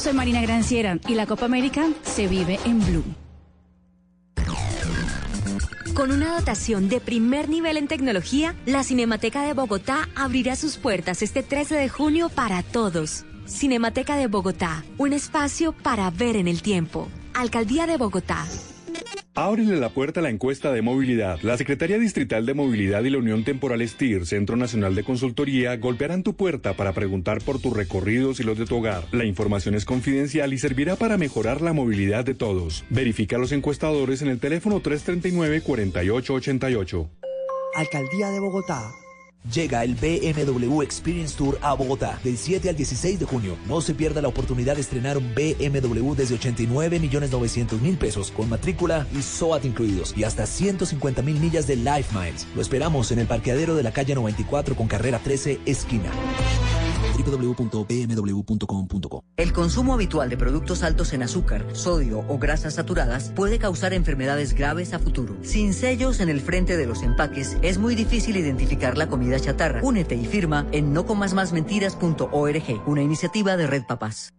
[0.07, 3.03] Soy Marina Granciera y la Copa América se vive en Blue.
[5.97, 11.23] Con una dotación de primer nivel en tecnología, la Cinemateca de Bogotá abrirá sus puertas
[11.23, 13.25] este 13 de junio para todos.
[13.49, 17.09] Cinemateca de Bogotá, un espacio para ver en el tiempo.
[17.35, 18.47] Alcaldía de Bogotá.
[19.39, 21.39] Ábrele la puerta a la encuesta de movilidad.
[21.43, 26.22] La Secretaría Distrital de Movilidad y la Unión Temporal STIR, Centro Nacional de Consultoría, golpearán
[26.22, 29.05] tu puerta para preguntar por tus recorridos y los de tu hogar.
[29.12, 32.87] La información es confidencial y servirá para mejorar la movilidad de todos.
[32.89, 37.11] Verifica a los encuestadores en el teléfono 339-4888.
[37.74, 38.91] Alcaldía de Bogotá.
[39.53, 43.57] Llega el BMW Experience Tour a Bogotá del 7 al 16 de junio.
[43.66, 48.32] No se pierda la oportunidad de estrenar un BMW desde 89 millones 900 mil pesos
[48.32, 52.47] con matrícula y SOAT incluidos y hasta 150 mil millas de Life Miles.
[52.57, 56.11] Lo esperamos en el parqueadero de la calle 94 con carrera 13 esquina
[57.24, 63.92] www.bmw.com.co El consumo habitual de productos altos en azúcar, sodio o grasas saturadas puede causar
[63.92, 65.36] enfermedades graves a futuro.
[65.42, 69.80] Sin sellos en el frente de los empaques, es muy difícil identificar la comida chatarra.
[69.82, 74.32] Únete y firma en nocomasmasmentiras.org, una iniciativa de Red Papás.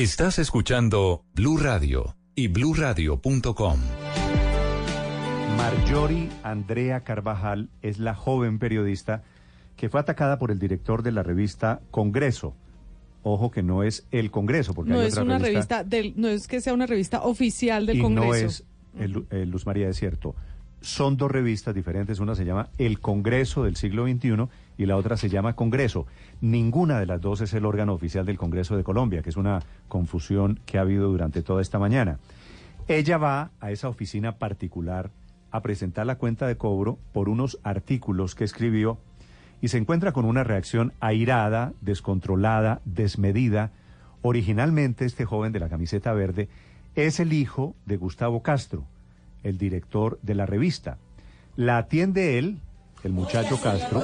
[0.00, 3.80] Estás escuchando Blue Radio y bluradio.com.
[5.56, 9.22] Marjorie Andrea Carvajal es la joven periodista
[9.76, 12.54] que fue atacada por el director de la revista Congreso.
[13.22, 16.28] Ojo que no es el Congreso, porque No hay es otra una revista del, no
[16.28, 18.28] es que sea una revista oficial del y Congreso.
[18.28, 18.64] no es
[18.98, 20.34] el, el Luz María Desierto.
[20.80, 22.20] Son dos revistas diferentes.
[22.20, 24.48] Una se llama El Congreso del siglo XXI
[24.78, 26.06] y la otra se llama Congreso.
[26.40, 29.60] Ninguna de las dos es el órgano oficial del Congreso de Colombia, que es una
[29.88, 32.18] confusión que ha habido durante toda esta mañana.
[32.88, 35.10] Ella va a esa oficina particular
[35.50, 38.98] a presentar la cuenta de cobro por unos artículos que escribió
[39.60, 43.72] y se encuentra con una reacción airada, descontrolada, desmedida.
[44.22, 46.48] Originalmente este joven de la camiseta verde
[46.94, 48.84] es el hijo de Gustavo Castro,
[49.42, 50.98] el director de la revista.
[51.56, 52.58] La atiende él,
[53.02, 54.02] el muchacho Castro,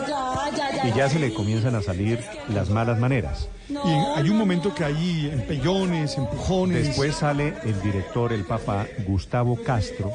[0.84, 3.48] y ya se le comienzan a salir las malas maneras.
[3.68, 6.88] Y hay un momento que hay empellones, empujones.
[6.88, 10.12] Después sale el director, el papá, Gustavo Castro,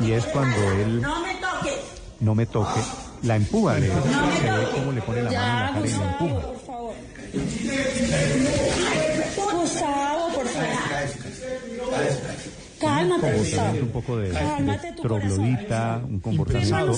[0.00, 1.02] y es cuando él
[2.20, 2.80] no me toque,
[3.22, 6.10] la empuja, le, se ve cómo le pone la mano en la cara y la
[6.10, 6.46] empuja.
[9.52, 10.68] Gustavo, por favor.
[12.80, 13.78] Cálmate, Gustavo.
[13.82, 16.92] un poco de, de Cálmate tu troglodita, un comportamiento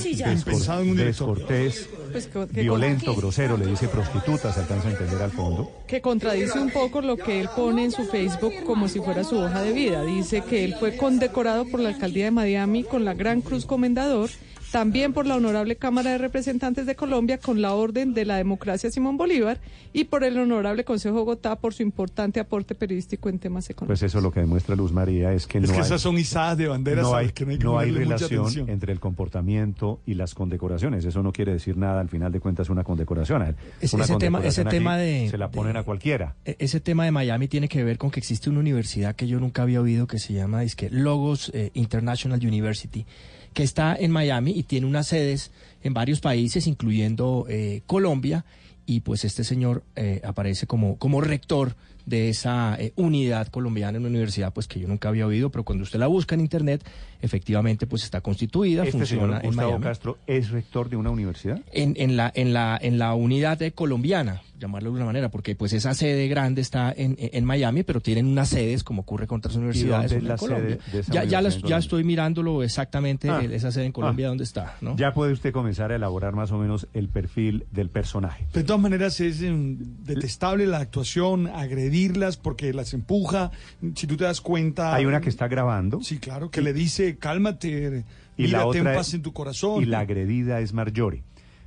[1.06, 5.70] descortés, Pues que- que- violento, grosero, le dice prostituta, se alcanza a entender al fondo.
[5.86, 9.38] que contradice un poco lo que él pone en su Facebook como si fuera su
[9.38, 10.04] hoja de vida.
[10.04, 14.30] Dice que él fue condecorado por la alcaldía de Miami con la Gran Cruz Comendador,
[14.70, 18.90] también por la Honorable Cámara de Representantes de Colombia con la Orden de la Democracia
[18.90, 19.60] Simón Bolívar
[19.92, 23.98] y por el Honorable Consejo de Bogotá por su importante aporte periodístico en temas económicos.
[24.00, 26.16] Pues eso lo que demuestra Luz María es que Es no que hay, esas son
[26.18, 28.68] izadas de banderas no hay, las que no hay que no hay ponerle mucha relación
[28.70, 31.04] entre el comportamiento y las condecoraciones.
[31.04, 33.56] Eso no quiere decir nada, al final de cuentas, una condecoración.
[33.80, 36.36] Es- Una ese tema- condecoración ese aquí tema de- Se la ponen a cualquiera.
[36.44, 39.40] E- Ese tema de Miami tiene que ver con que existe una universidad que yo
[39.40, 43.06] nunca había oído que se llama dizque, Logos eh, International University,
[43.54, 45.50] que está en Miami y tiene unas sedes
[45.82, 48.44] en varios países, incluyendo eh, Colombia,
[48.86, 51.76] y pues este señor eh, aparece como, como rector
[52.06, 55.64] de esa eh, unidad colombiana en una universidad pues que yo nunca había oído, pero
[55.64, 56.84] cuando usted la busca en internet,
[57.22, 59.84] efectivamente pues está constituida, Este funciona señor en Gustavo Miami.
[59.84, 61.60] Castro es rector de una universidad.
[61.72, 65.72] En, en la en la en la unidad colombiana llamarlo de una manera porque pues
[65.72, 69.56] esa sede grande está en, en Miami pero tienen unas sedes como ocurre con otras
[69.56, 72.62] universidades dónde es en Colombia sede de esa ya ya, las- en ya estoy mirándolo
[72.62, 73.40] exactamente Ah.
[73.42, 74.28] el- esa sede en Colombia Ah.
[74.28, 74.96] dónde está ¿no?
[74.96, 78.44] Ya puede usted comenzar a elaborar más o menos el perfil del personaje.
[78.52, 83.50] De todas maneras es em, detestable la actuación, agredirlas porque las empuja.
[83.94, 84.94] Si tú te das cuenta...
[84.94, 86.00] Hay una que está grabando.
[86.02, 88.04] Sí, claro, que le dice, cálmate,
[88.36, 89.82] y la otra paz en tu corazón.
[89.82, 91.22] y la agredida es Marjorie.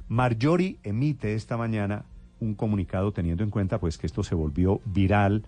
[0.10, 2.06] Marjorie emite esta mañana
[2.39, 5.46] un comunicado teniendo en cuenta pues que esto se volvió viral.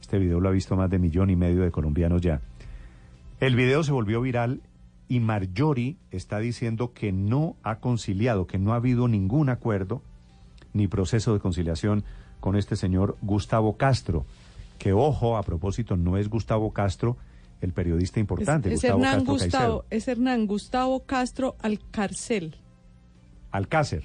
[0.00, 2.40] Este video lo ha visto más de millón y medio de colombianos ya.
[3.40, 4.60] El video se volvió viral
[5.08, 10.02] y Marjorie está diciendo que no ha conciliado, que no ha habido ningún acuerdo
[10.72, 12.04] ni proceso de conciliación
[12.40, 14.26] con este señor Gustavo Castro,
[14.78, 17.16] que ojo, a propósito, no es Gustavo Castro
[17.60, 19.86] el periodista Es, importante, es Gustavo Hernán Castro Gustavo, Caicedo.
[19.90, 22.56] es Hernán Gustavo Castro Alcarcel.
[23.50, 24.04] Alcácer,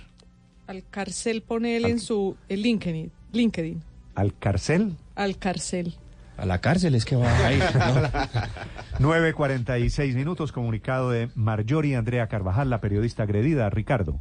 [0.67, 3.81] Alcarcel pone él en su el LinkedIn, LinkedIn.
[4.15, 4.95] Alcarcel.
[5.15, 5.95] Alcarcel.
[6.37, 7.63] a la cárcel es que va a ir
[8.99, 8.99] ¿no?
[8.99, 13.69] 9.46 minutos, comunicado de Marjorie Andrea Carvajal, la periodista agredida.
[13.69, 14.19] Ricardo.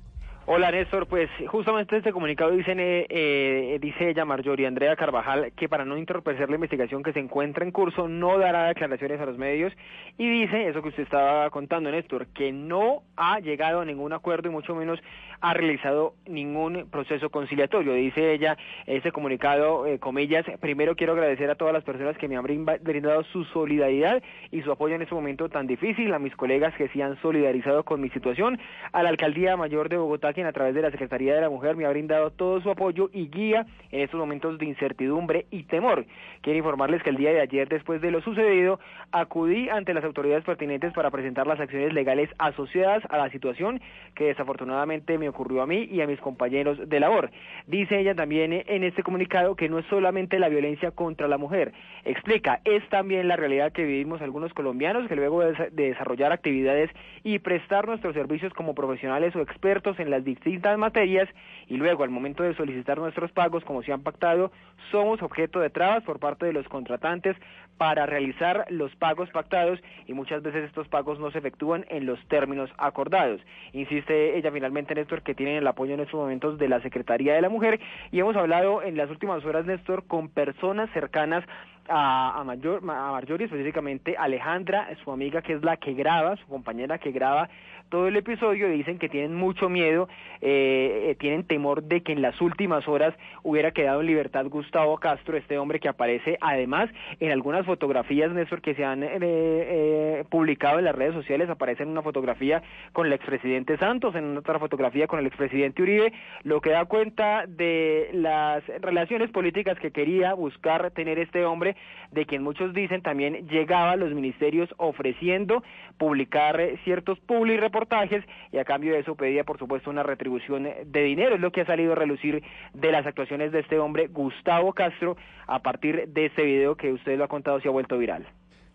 [0.52, 5.68] Hola Néstor, pues justamente este comunicado dicen, eh, eh, dice ella, Marjorie Andrea Carvajal, que
[5.68, 9.38] para no entorpecer la investigación que se encuentra en curso no dará declaraciones a los
[9.38, 9.72] medios
[10.18, 14.48] y dice, eso que usted estaba contando Néstor, que no ha llegado a ningún acuerdo
[14.48, 14.98] y mucho menos
[15.40, 17.94] ha realizado ningún proceso conciliatorio.
[17.94, 22.36] Dice ella, ese comunicado, eh, comillas, primero quiero agradecer a todas las personas que me
[22.36, 24.20] han brinda- brindado su solidaridad
[24.50, 27.84] y su apoyo en este momento tan difícil, a mis colegas que se han solidarizado
[27.84, 28.58] con mi situación,
[28.92, 31.76] a la Alcaldía Mayor de Bogotá, quien a través de la Secretaría de la Mujer
[31.76, 36.06] me ha brindado todo su apoyo y guía en estos momentos de incertidumbre y temor.
[36.40, 38.80] Quiero informarles que el día de ayer, después de lo sucedido,
[39.12, 43.82] acudí ante las autoridades pertinentes para presentar las acciones legales asociadas a la situación
[44.14, 47.30] que desafortunadamente me ocurrió a mí y a mis compañeros de labor.
[47.66, 51.74] Dice ella también en este comunicado que no es solamente la violencia contra la mujer,
[52.06, 56.90] explica, es también la realidad que vivimos algunos colombianos que luego de desarrollar actividades
[57.24, 61.28] y prestar nuestros servicios como profesionales o expertos en las distintas materias
[61.68, 64.50] y luego al momento de solicitar nuestros pagos, como se han pactado,
[64.90, 67.36] somos objeto de trabas por parte de los contratantes
[67.78, 72.18] para realizar los pagos pactados y muchas veces estos pagos no se efectúan en los
[72.28, 73.40] términos acordados.
[73.72, 77.40] Insiste ella finalmente, Néstor, que tienen el apoyo en estos momentos de la Secretaría de
[77.40, 77.80] la Mujer
[78.12, 81.44] y hemos hablado en las últimas horas, Néstor, con personas cercanas
[81.88, 86.46] a, a, Mayor, a Marjorie, específicamente Alejandra, su amiga que es la que graba, su
[86.46, 87.48] compañera que graba
[87.90, 90.08] todo el episodio, dicen que tienen mucho miedo,
[90.40, 94.96] eh, eh, tienen temor de que en las últimas horas hubiera quedado en libertad Gustavo
[94.98, 96.88] Castro, este hombre que aparece además
[97.18, 100.39] en algunas fotografías, Néstor, que se han eh, eh, publicado
[100.78, 105.06] en las redes sociales, aparece en una fotografía con el expresidente Santos, en otra fotografía
[105.06, 110.90] con el expresidente Uribe, lo que da cuenta de las relaciones políticas que quería buscar
[110.90, 111.76] tener este hombre,
[112.10, 115.62] de quien muchos dicen también llegaba a los ministerios ofreciendo
[115.98, 121.02] publicar ciertos public reportajes y a cambio de eso pedía por supuesto una retribución de
[121.02, 122.42] dinero, es lo que ha salido a relucir
[122.74, 127.16] de las actuaciones de este hombre Gustavo Castro a partir de este video que usted
[127.16, 128.26] lo ha contado se ha vuelto viral.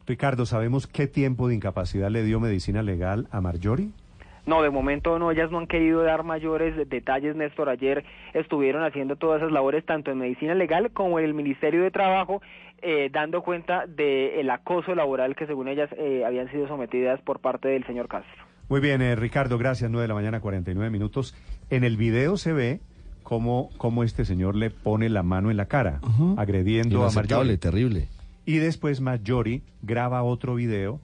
[0.07, 3.89] Ricardo, ¿sabemos qué tiempo de incapacidad le dio medicina legal a Marjorie?
[4.45, 7.67] No, de momento no, ellas no han querido dar mayores detalles, Néstor.
[7.69, 11.89] Ayer estuvieron haciendo todas esas labores, tanto en medicina legal como en el Ministerio de
[11.89, 12.43] Trabajo,
[12.83, 17.69] eh, dando cuenta del acoso laboral que según ellas eh, habían sido sometidas por parte
[17.69, 18.45] del señor Castro.
[18.69, 19.89] Muy bien, eh, Ricardo, gracias.
[19.89, 21.35] 9 de la mañana, 49 minutos.
[21.71, 22.81] En el video se ve
[23.23, 25.99] cómo, cómo este señor le pone la mano en la cara,
[26.37, 27.57] agrediendo a Marjorie.
[27.57, 28.09] terrible.
[28.45, 30.99] Y después Marjorie graba otro video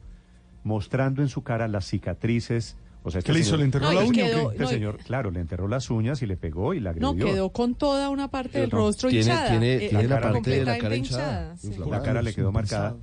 [0.64, 2.78] mostrando en su cara las cicatrices.
[3.04, 3.52] O sea, este ¿Qué le hizo?
[3.56, 4.24] señor- ¿Le enterró No, la y uña?
[4.24, 4.54] o quedó- qué?
[4.54, 7.10] Este No, y- señor, claro, le enterró las uñas y le pegó y la No,
[7.10, 7.34] agredió.
[7.34, 9.50] quedó con toda una parte del No, rostro tiene- hinchada.
[9.50, 11.56] tiene- eh, tiene la parte de la cara hinchada.
[11.56, 11.89] hinchada, sí.
[11.89, 12.96] La cara le quedó marcada.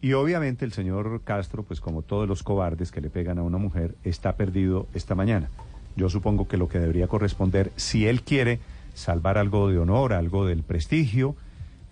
[0.00, 3.58] Y obviamente el señor Castro, pues como todos los cobardes que le pegan a una
[3.58, 5.48] mujer, está perdido esta mañana.
[5.96, 8.60] Yo supongo que lo que debería corresponder, si él quiere
[8.94, 11.34] salvar algo de honor, algo del prestigio,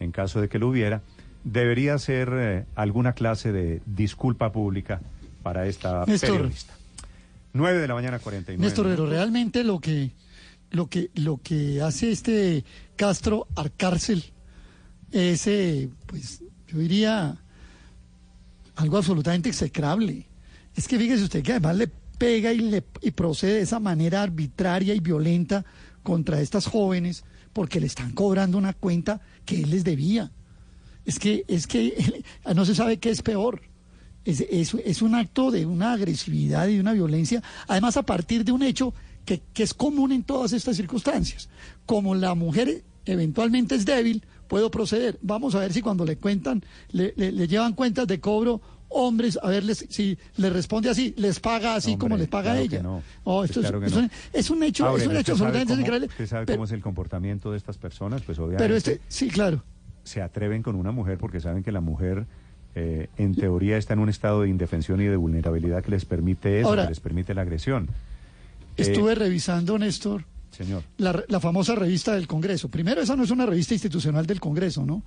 [0.01, 1.03] en caso de que lo hubiera,
[1.45, 5.01] debería ser eh, alguna clase de disculpa pública
[5.43, 6.31] para esta Néstor.
[6.33, 6.75] periodista.
[7.53, 8.63] 9 de la mañana, 49.
[8.65, 10.13] Néstor, pero realmente lo que,
[10.71, 12.65] lo que, lo que hace este
[12.97, 14.25] Castro Arcárcel
[15.11, 17.37] es, eh, pues, yo diría
[18.77, 20.27] algo absolutamente execrable.
[20.77, 21.89] Es que fíjese usted que además le
[22.19, 25.65] pega y, le, y procede de esa manera arbitraria y violenta
[26.03, 30.31] contra estas jóvenes porque le están cobrando una cuenta que él les debía.
[31.05, 32.23] Es que, es que
[32.55, 33.63] no se sabe qué es peor.
[34.25, 38.45] Es, es, es un acto de una agresividad y de una violencia, además a partir
[38.45, 38.93] de un hecho
[39.25, 41.49] que, que es común en todas estas circunstancias.
[41.87, 45.19] Como la mujer eventualmente es débil, puedo proceder.
[45.23, 49.39] Vamos a ver si cuando le cuentan, le, le- le llevan cuentas de cobro hombres,
[49.43, 52.61] a ver les- si le responde así, les paga así Hombre, como les paga claro
[52.61, 52.83] ella.
[52.83, 53.03] no.
[53.25, 54.01] Oh, Pues esto es- claro que es, no.
[54.01, 56.07] un, es un hecho, es un hecho ¿usted sabe absolutamente cómo-.
[56.13, 58.21] ¿Usted sabe Pero- cómo es el comportamiento de estas personas?
[58.23, 59.65] Pues obviamente pero este, sí, claro.
[60.11, 62.27] Se atreven con una mujer porque saben que la mujer
[62.75, 66.61] eh, en teoría está en un estado de indefensión y de vulnerabilidad que les permite
[66.61, 67.89] eso, Ahora- que les permite la agresión.
[68.77, 70.83] Eh, Estuve revisando, Néstor, señor.
[70.99, 72.69] la, la famosa revista del Congreso.
[72.69, 75.03] Primero, esa no es una revista institucional del Congreso, ¿no?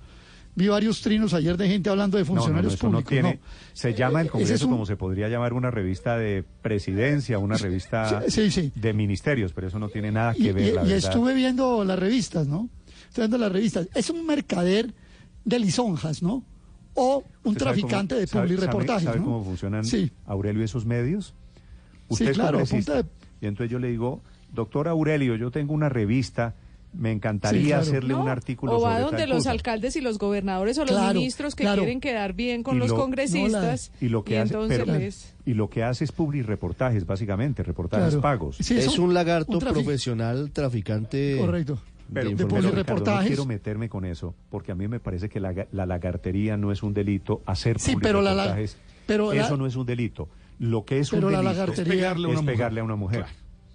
[0.56, 3.08] Vi varios trinos ayer de gente hablando de No, no, no, funcionarios eso públicos.
[3.10, 3.40] tiene.
[3.72, 7.38] Se llama el Ese Congreso es un- como se podría llamar una revista de presidencia,
[7.38, 8.70] una revista Sí, sí.
[8.74, 11.10] de ministerios, pero eso no tiene nada que Y, ver, y- la y verdad.
[11.10, 12.68] estuve viendo las revistas, ¿no?
[13.14, 13.88] Estoy viendo las revistas.
[13.94, 14.92] Es un mercader
[15.44, 16.42] de lisonjas, ¿no?
[16.94, 19.24] O un ¿Usted sabe traficante cómo- de public sabe- reportajes, ¿Sabe ¿no?
[19.24, 20.10] cómo funcionan, Sí.
[20.26, 21.32] Aurelio, esos medios?
[22.08, 22.58] Usted Sí, claro,
[23.40, 24.20] Y entonces yo le digo,
[24.52, 26.54] doctor Aurelio, yo tengo una revista,
[26.92, 27.82] me encantaría Sí, claro.
[27.82, 29.50] hacerle un artículo o va sobre donde tal los cosa.
[29.52, 31.82] alcaldes y los gobernadores o los Claro, ministros que claro.
[31.82, 35.34] quieren quedar bien con Y los lo- congresistas y lo que hace, entonces pero- les-
[35.46, 38.20] y lo que hace es public reportajes, básicamente, reportajes Claro.
[38.22, 38.56] pagos.
[38.58, 41.36] Sí, es un lagarto un trafic- profesional traficante.
[41.38, 41.78] Correcto.
[42.12, 42.48] Pero, de pero.
[42.76, 45.86] Ricardo, no quiero meterme con eso, porque a mí me parece que la, ga- la
[45.86, 48.56] lagartería no es un delito, hacer Sí, pero la-
[49.06, 50.28] pero la- eso no es un delito.
[50.58, 52.54] Lo que es un delito es pegarle a una mujer.
[52.56, 53.24] pegarle a una mujer.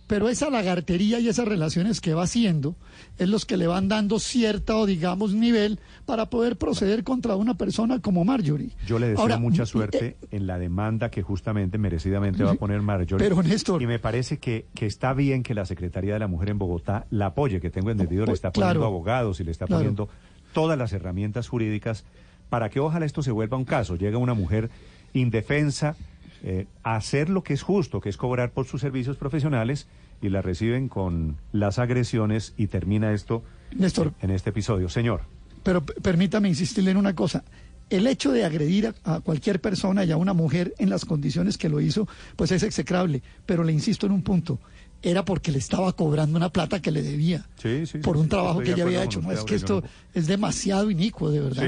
[0.10, 2.76] Pero esa lagartería y esas relaciones que va haciendo
[3.20, 7.54] es los que le van dando cierta o digamos nivel para poder proceder contra una
[7.54, 8.72] persona como Marjorie.
[8.88, 12.56] Yo le deseo Ahora, mucha eh, suerte en la demanda que justamente merecidamente va a
[12.56, 13.20] poner Marjorie.
[13.30, 16.50] Pero, Néstor- Y me parece que, que está bien que la Secretaría de la Mujer
[16.50, 18.86] en Bogotá la apoye, que tengo entendido, le está poniendo Claro.
[18.88, 19.82] abogados y le está Claro.
[19.82, 20.10] poniendo
[20.54, 22.04] todas las herramientas jurídicas
[22.50, 23.96] para que ojalá esto se vuelva un caso.
[23.96, 24.72] Llega una mujer
[25.14, 25.96] indefensa
[26.44, 29.88] eh, hacer lo que es justo, que es cobrar por sus servicios profesionales
[30.22, 33.44] y la reciben con las agresiones y termina esto
[33.76, 34.90] Néstor, en este episodio.
[34.90, 35.22] Señor.
[35.64, 37.44] pero permítame insistirle en una cosa.
[37.90, 41.58] el hecho de agredir a, a cualquier persona y a una mujer en las condiciones
[41.58, 43.22] que lo hizo, pues es execrable.
[43.46, 44.60] Pero le insisto en un punto,
[45.02, 48.30] era porque le estaba cobrando una plata que le debía Sí, sí, por un sí,
[48.30, 49.22] trabajo que ella había hecho.
[49.22, 49.82] No, es que esto
[50.14, 51.64] es demasiado inicuo, de verdad.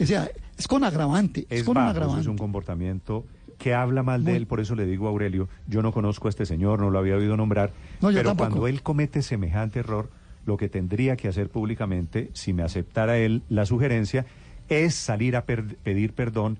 [0.00, 2.22] O sea, es con agravante, es, es con bajo, agravante.
[2.22, 3.26] es un comportamiento
[3.60, 6.30] que habla mal de él, por eso le digo a Aurelio, yo no conozco a
[6.30, 8.48] este señor, no lo había oído nombrar, No, pero tampoco.
[8.50, 10.08] cuando él comete semejante error,
[10.46, 14.24] lo que tendría que hacer públicamente, si me aceptara él la sugerencia,
[14.70, 16.56] es salir a per- pedir perdón,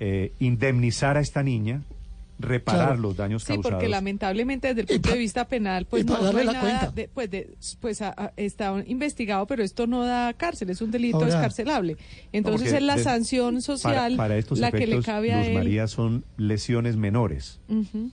[0.00, 1.82] eh, indemnizar a esta niña,
[2.42, 3.00] reparar Claro.
[3.02, 3.70] los daños Sí, causados.
[3.72, 7.30] porque lamentablemente desde el punto de vista penal, pues no, hay la nada, de- pues,
[7.30, 11.28] de- pues a- a- está investigado, pero esto no da cárcel, es un delito Ahora-
[11.30, 11.96] escarcelable.
[12.32, 15.54] Entonces es la de- sanción social para estos la que le cabe a Luz él.
[15.54, 17.60] María son lesiones menores.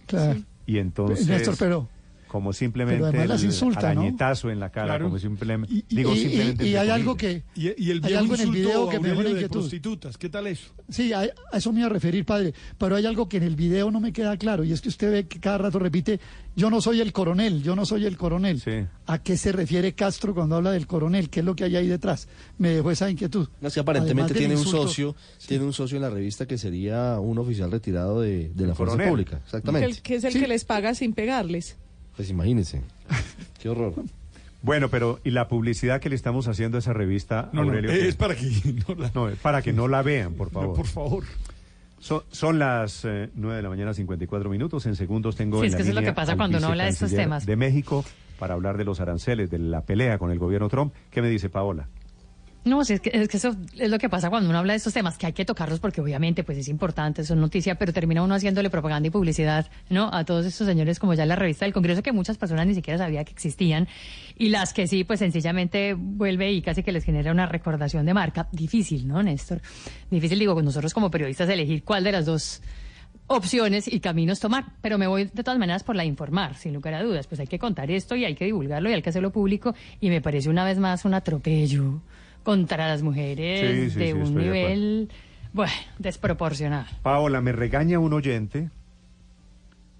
[0.06, 0.36] Claro.
[0.36, 0.46] sí.
[0.66, 1.90] Y entonces, Néstor, pero-
[2.30, 4.02] como simplemente pero además las el insulta, ¿no?
[4.02, 5.06] arañetazo en la cara, Claro.
[5.06, 8.14] como simplemente, Y- digo y- simplemente y- y hay algo que- Y, y el hay
[8.14, 9.60] algo en el video que me Aurelio pone de inquietud.
[9.62, 10.18] prostitutas.
[10.18, 10.70] ¿Qué tal eso?
[10.90, 11.22] Sí, a,
[11.52, 12.54] a eso me iba a referir, padre.
[12.78, 15.12] Pero hay algo que en el video no me queda claro y es que usted
[15.12, 16.20] ve que cada rato repite,
[16.56, 18.62] yo no soy el coronel, yo no soy el coronel.
[19.08, 21.30] ¿A qué se refiere Castro cuando habla del coronel?
[21.32, 22.28] ¿Qué es lo que hay ahí detrás?
[22.60, 23.50] Me dejó esa inquietud.
[23.60, 24.88] No, es que aparentemente tiene un insulto.
[24.88, 25.16] socio,
[25.48, 28.94] tiene un socio en la revista que sería un oficial retirado de, de la fuerza
[28.94, 29.10] coronel.
[29.10, 29.38] pública.
[29.40, 29.88] Que, Exactamente.
[29.88, 31.78] el- que es el que les paga sin pegarles.
[32.20, 32.82] Pues imagínense.
[33.62, 33.94] Qué horror.
[34.62, 37.92] Bueno, pero y la publicidad que le estamos haciendo a esa revista, No, no, Aurelio,
[37.92, 38.14] es ¿qué?
[38.20, 38.44] para que
[38.90, 40.76] no la- No, es para que no la vean, por favor.
[40.76, 41.24] por favor.
[42.02, 44.86] Son, son las eh, 9 de la mañana, 54 minutos.
[44.86, 46.68] En segundos tengo Sí, en es la que eso es lo que pasa cuando uno
[46.68, 47.46] habla de estos temas.
[47.46, 48.04] De México
[48.38, 50.94] para hablar de los aranceles, de la pelea con el gobierno Trump.
[51.12, 51.88] ¿Qué me dice Paola?
[52.70, 54.94] No, es que, es que eso es lo que pasa cuando uno habla de estos
[54.94, 58.36] temas, que hay que tocarlos porque obviamente pues es importante, son noticias, pero termina uno
[58.36, 60.10] haciéndole propaganda y publicidad, ¿no?
[60.14, 63.00] A todos estos señores como ya la revista del Congreso que muchas personas ni siquiera
[63.00, 63.88] sabía que existían
[64.38, 68.14] y las que sí, pues sencillamente vuelve y casi que les genera una recordación de
[68.14, 68.48] marca.
[68.52, 69.62] Difícil, ¿no, Néstor?
[70.12, 72.62] Difícil, digo, con nosotros como periodistas elegir cuál de las dos
[73.26, 76.94] opciones y caminos tomar, pero me voy de todas maneras por la informar, sin lugar
[76.94, 79.32] a dudas, pues hay que contar esto y hay que divulgarlo y hay que hacerlo
[79.32, 82.02] público y me parece una vez más un atropello
[82.44, 85.10] contra las mujeres Sí, sí, de sí, un de nivel,
[85.54, 86.86] bueno, desproporcionado.
[87.04, 88.70] Paola, me regaña un oyente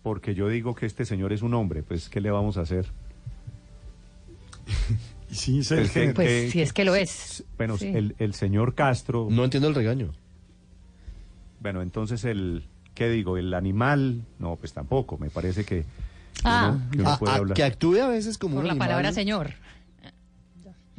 [0.04, 1.84] porque yo digo que este señor es un hombre.
[1.84, 2.86] Pues, ¿qué le vamos a hacer?
[5.32, 7.44] sí, Pues que- Pues que- si es que lo es.
[7.58, 7.88] Bueno, Sí.
[7.88, 9.28] el, el señor Castro.
[9.30, 10.12] No entiendo el regaño.
[11.60, 12.66] Bueno, entonces el,
[12.96, 13.38] ¿qué digo?
[13.38, 15.18] El animal, no, pues tampoco.
[15.18, 15.84] Me parece que,
[16.44, 16.72] Ah.
[16.78, 17.56] uno, que uno A- puede a- hablar.
[17.56, 18.88] que actúe a veces como Por un la animal.
[18.88, 19.52] palabra señor.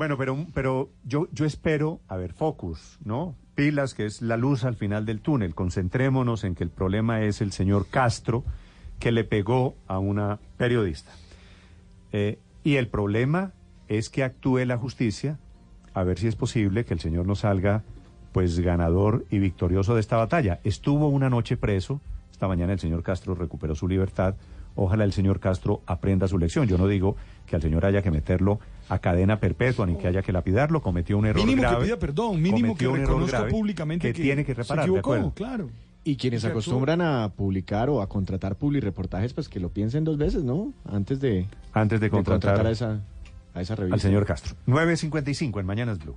[0.00, 3.36] Bueno, pero, pero yo, yo espero, a ver, focus, ¿no?
[3.54, 5.54] Pilas, que es la luz al final del túnel.
[5.54, 8.42] Concentrémonos en que el problema es el señor Castro
[8.98, 11.10] que le pegó a una periodista.
[12.12, 13.52] Eh, y el problema
[13.88, 15.38] es que actúe la justicia,
[15.92, 17.82] a ver si es posible que el señor no salga,
[18.32, 20.60] pues, ganador y victorioso de esta batalla.
[20.64, 22.00] Estuvo una noche preso,
[22.32, 24.34] esta mañana el señor Castro recuperó su libertad.
[24.82, 26.66] Ojalá el señor Castro aprenda su lección.
[26.66, 27.14] Yo no digo
[27.46, 30.80] que al señor haya que meterlo a cadena perpetua ni que haya que lapidarlo.
[30.80, 31.76] Cometió un error Mínimo grave.
[31.80, 34.84] que pida perdón, mínimo que reconozca públicamente que, tiene que se reparar.
[34.86, 35.32] de equivocó, acuerdo.
[35.34, 35.70] claro.
[36.02, 40.16] Y quienes Se acostumbran a publicar o a contratar publireportajes, pues que lo piensen dos
[40.16, 40.72] veces, ¿no?
[40.90, 43.00] Antes de, Antes de contratar a esa,
[43.52, 43.96] a esa revista.
[43.96, 44.56] al señor Castro.
[44.66, 46.16] 9.55 en Mañanas Blue.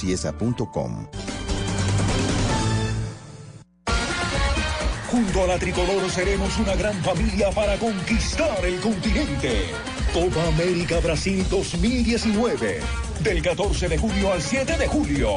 [5.13, 9.67] Junto a la tricolor seremos una gran familia para conquistar el continente.
[10.15, 12.81] Copa América Brasil 2019.
[13.23, 15.29] Del 14 de julio al 7 de julio.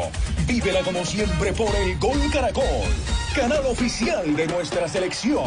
[0.48, 2.64] Vívela como siempre por el Gol Caracol,
[3.36, 5.44] canal oficial de nuestra selección.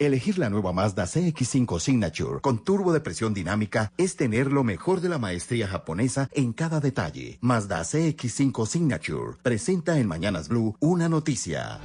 [0.00, 5.00] Elegir la nueva Mazda CX5 Signature con turbo de presión dinámica es tener lo mejor
[5.00, 7.38] de la maestría japonesa en cada detalle.
[7.40, 11.80] Mazda CX5 Signature presenta en Mañanas Blue una noticia.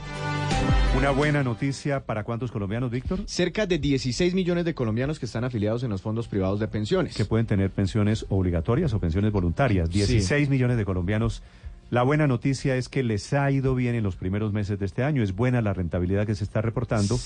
[0.95, 3.21] Una buena noticia para cuántos colombianos, Víctor?
[3.25, 7.15] Cerca de 16 millones de colombianos que están afiliados en los fondos privados de pensiones.
[7.15, 9.89] Que pueden tener pensiones obligatorias o pensiones voluntarias.
[9.89, 11.41] 16 millones de colombianos.
[11.89, 15.03] La buena noticia es que les ha ido bien en los primeros meses de este
[15.03, 15.21] año.
[15.21, 17.19] Es buena la rentabilidad que se está reportando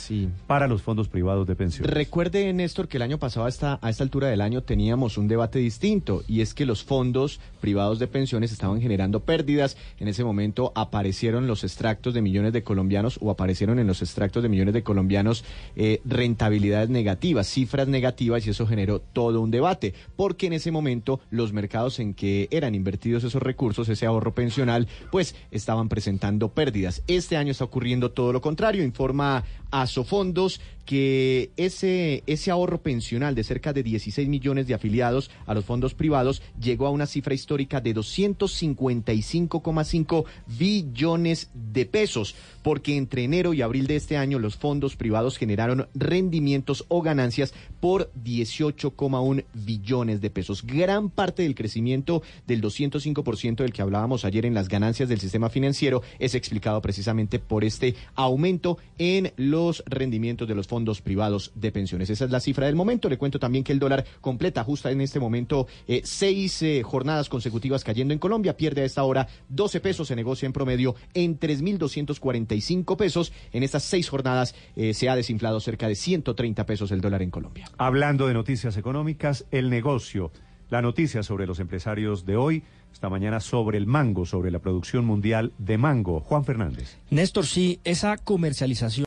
[0.45, 1.93] para los fondos privados de pensiones.
[1.93, 5.29] Recuerde, Néstor, que el año pasado a esta, a esta altura del año teníamos un
[5.29, 9.77] debate distinto y es que los fondos privados de pensiones estaban generando pérdidas.
[9.99, 14.43] En ese momento aparecieron los extractos de millones de colombianos o aparecieron en los extractos
[14.43, 15.45] de millones de colombianos
[15.77, 21.21] eh, rentabilidades negativas, cifras negativas y eso generó todo un debate porque en ese momento
[21.29, 24.56] los mercados en que eran invertidos esos recursos, ese ahorro pensional,
[25.11, 27.01] pues estaban presentando pérdidas.
[27.07, 33.43] Este año está ocurriendo todo lo contrario, informa Asofondos que ese, ese ahorro pensional de
[33.43, 37.81] cerca de 16 millones de afiliados a los fondos privados llegó a una cifra histórica
[37.81, 40.23] de 255,5
[40.57, 45.89] billones de pesos, porque entre enero y abril de este año los fondos privados generaron
[45.93, 50.65] rendimientos o ganancias por 18,1 billones de pesos.
[50.65, 55.49] Gran parte del crecimiento del 205% del que hablábamos ayer en las ganancias del sistema
[55.49, 61.71] financiero es explicado precisamente por este aumento en los rendimientos de los fondos privados de
[61.71, 62.09] pensiones.
[62.09, 63.09] Esa es la cifra del momento.
[63.09, 67.29] Le cuento también que el dólar completa justo en este momento eh, seis eh, jornadas
[67.29, 68.57] consecutivas cayendo en Colombia.
[68.57, 70.07] Pierde a esta hora 12 pesos.
[70.07, 73.33] Se negocia en promedio en 3.245 pesos.
[73.51, 77.31] En estas seis jornadas eh, se ha desinflado cerca de 130 pesos el dólar en
[77.31, 77.69] Colombia.
[77.77, 80.31] Hablando de noticias económicas, el negocio.
[80.69, 82.63] La noticia sobre los empresarios de hoy,
[82.97, 86.19] esta mañana sobre el mango, sobre la producción mundial de mango.
[86.21, 86.97] Juan Fernández.
[87.11, 89.05] Néstor, sí, esa comercialización.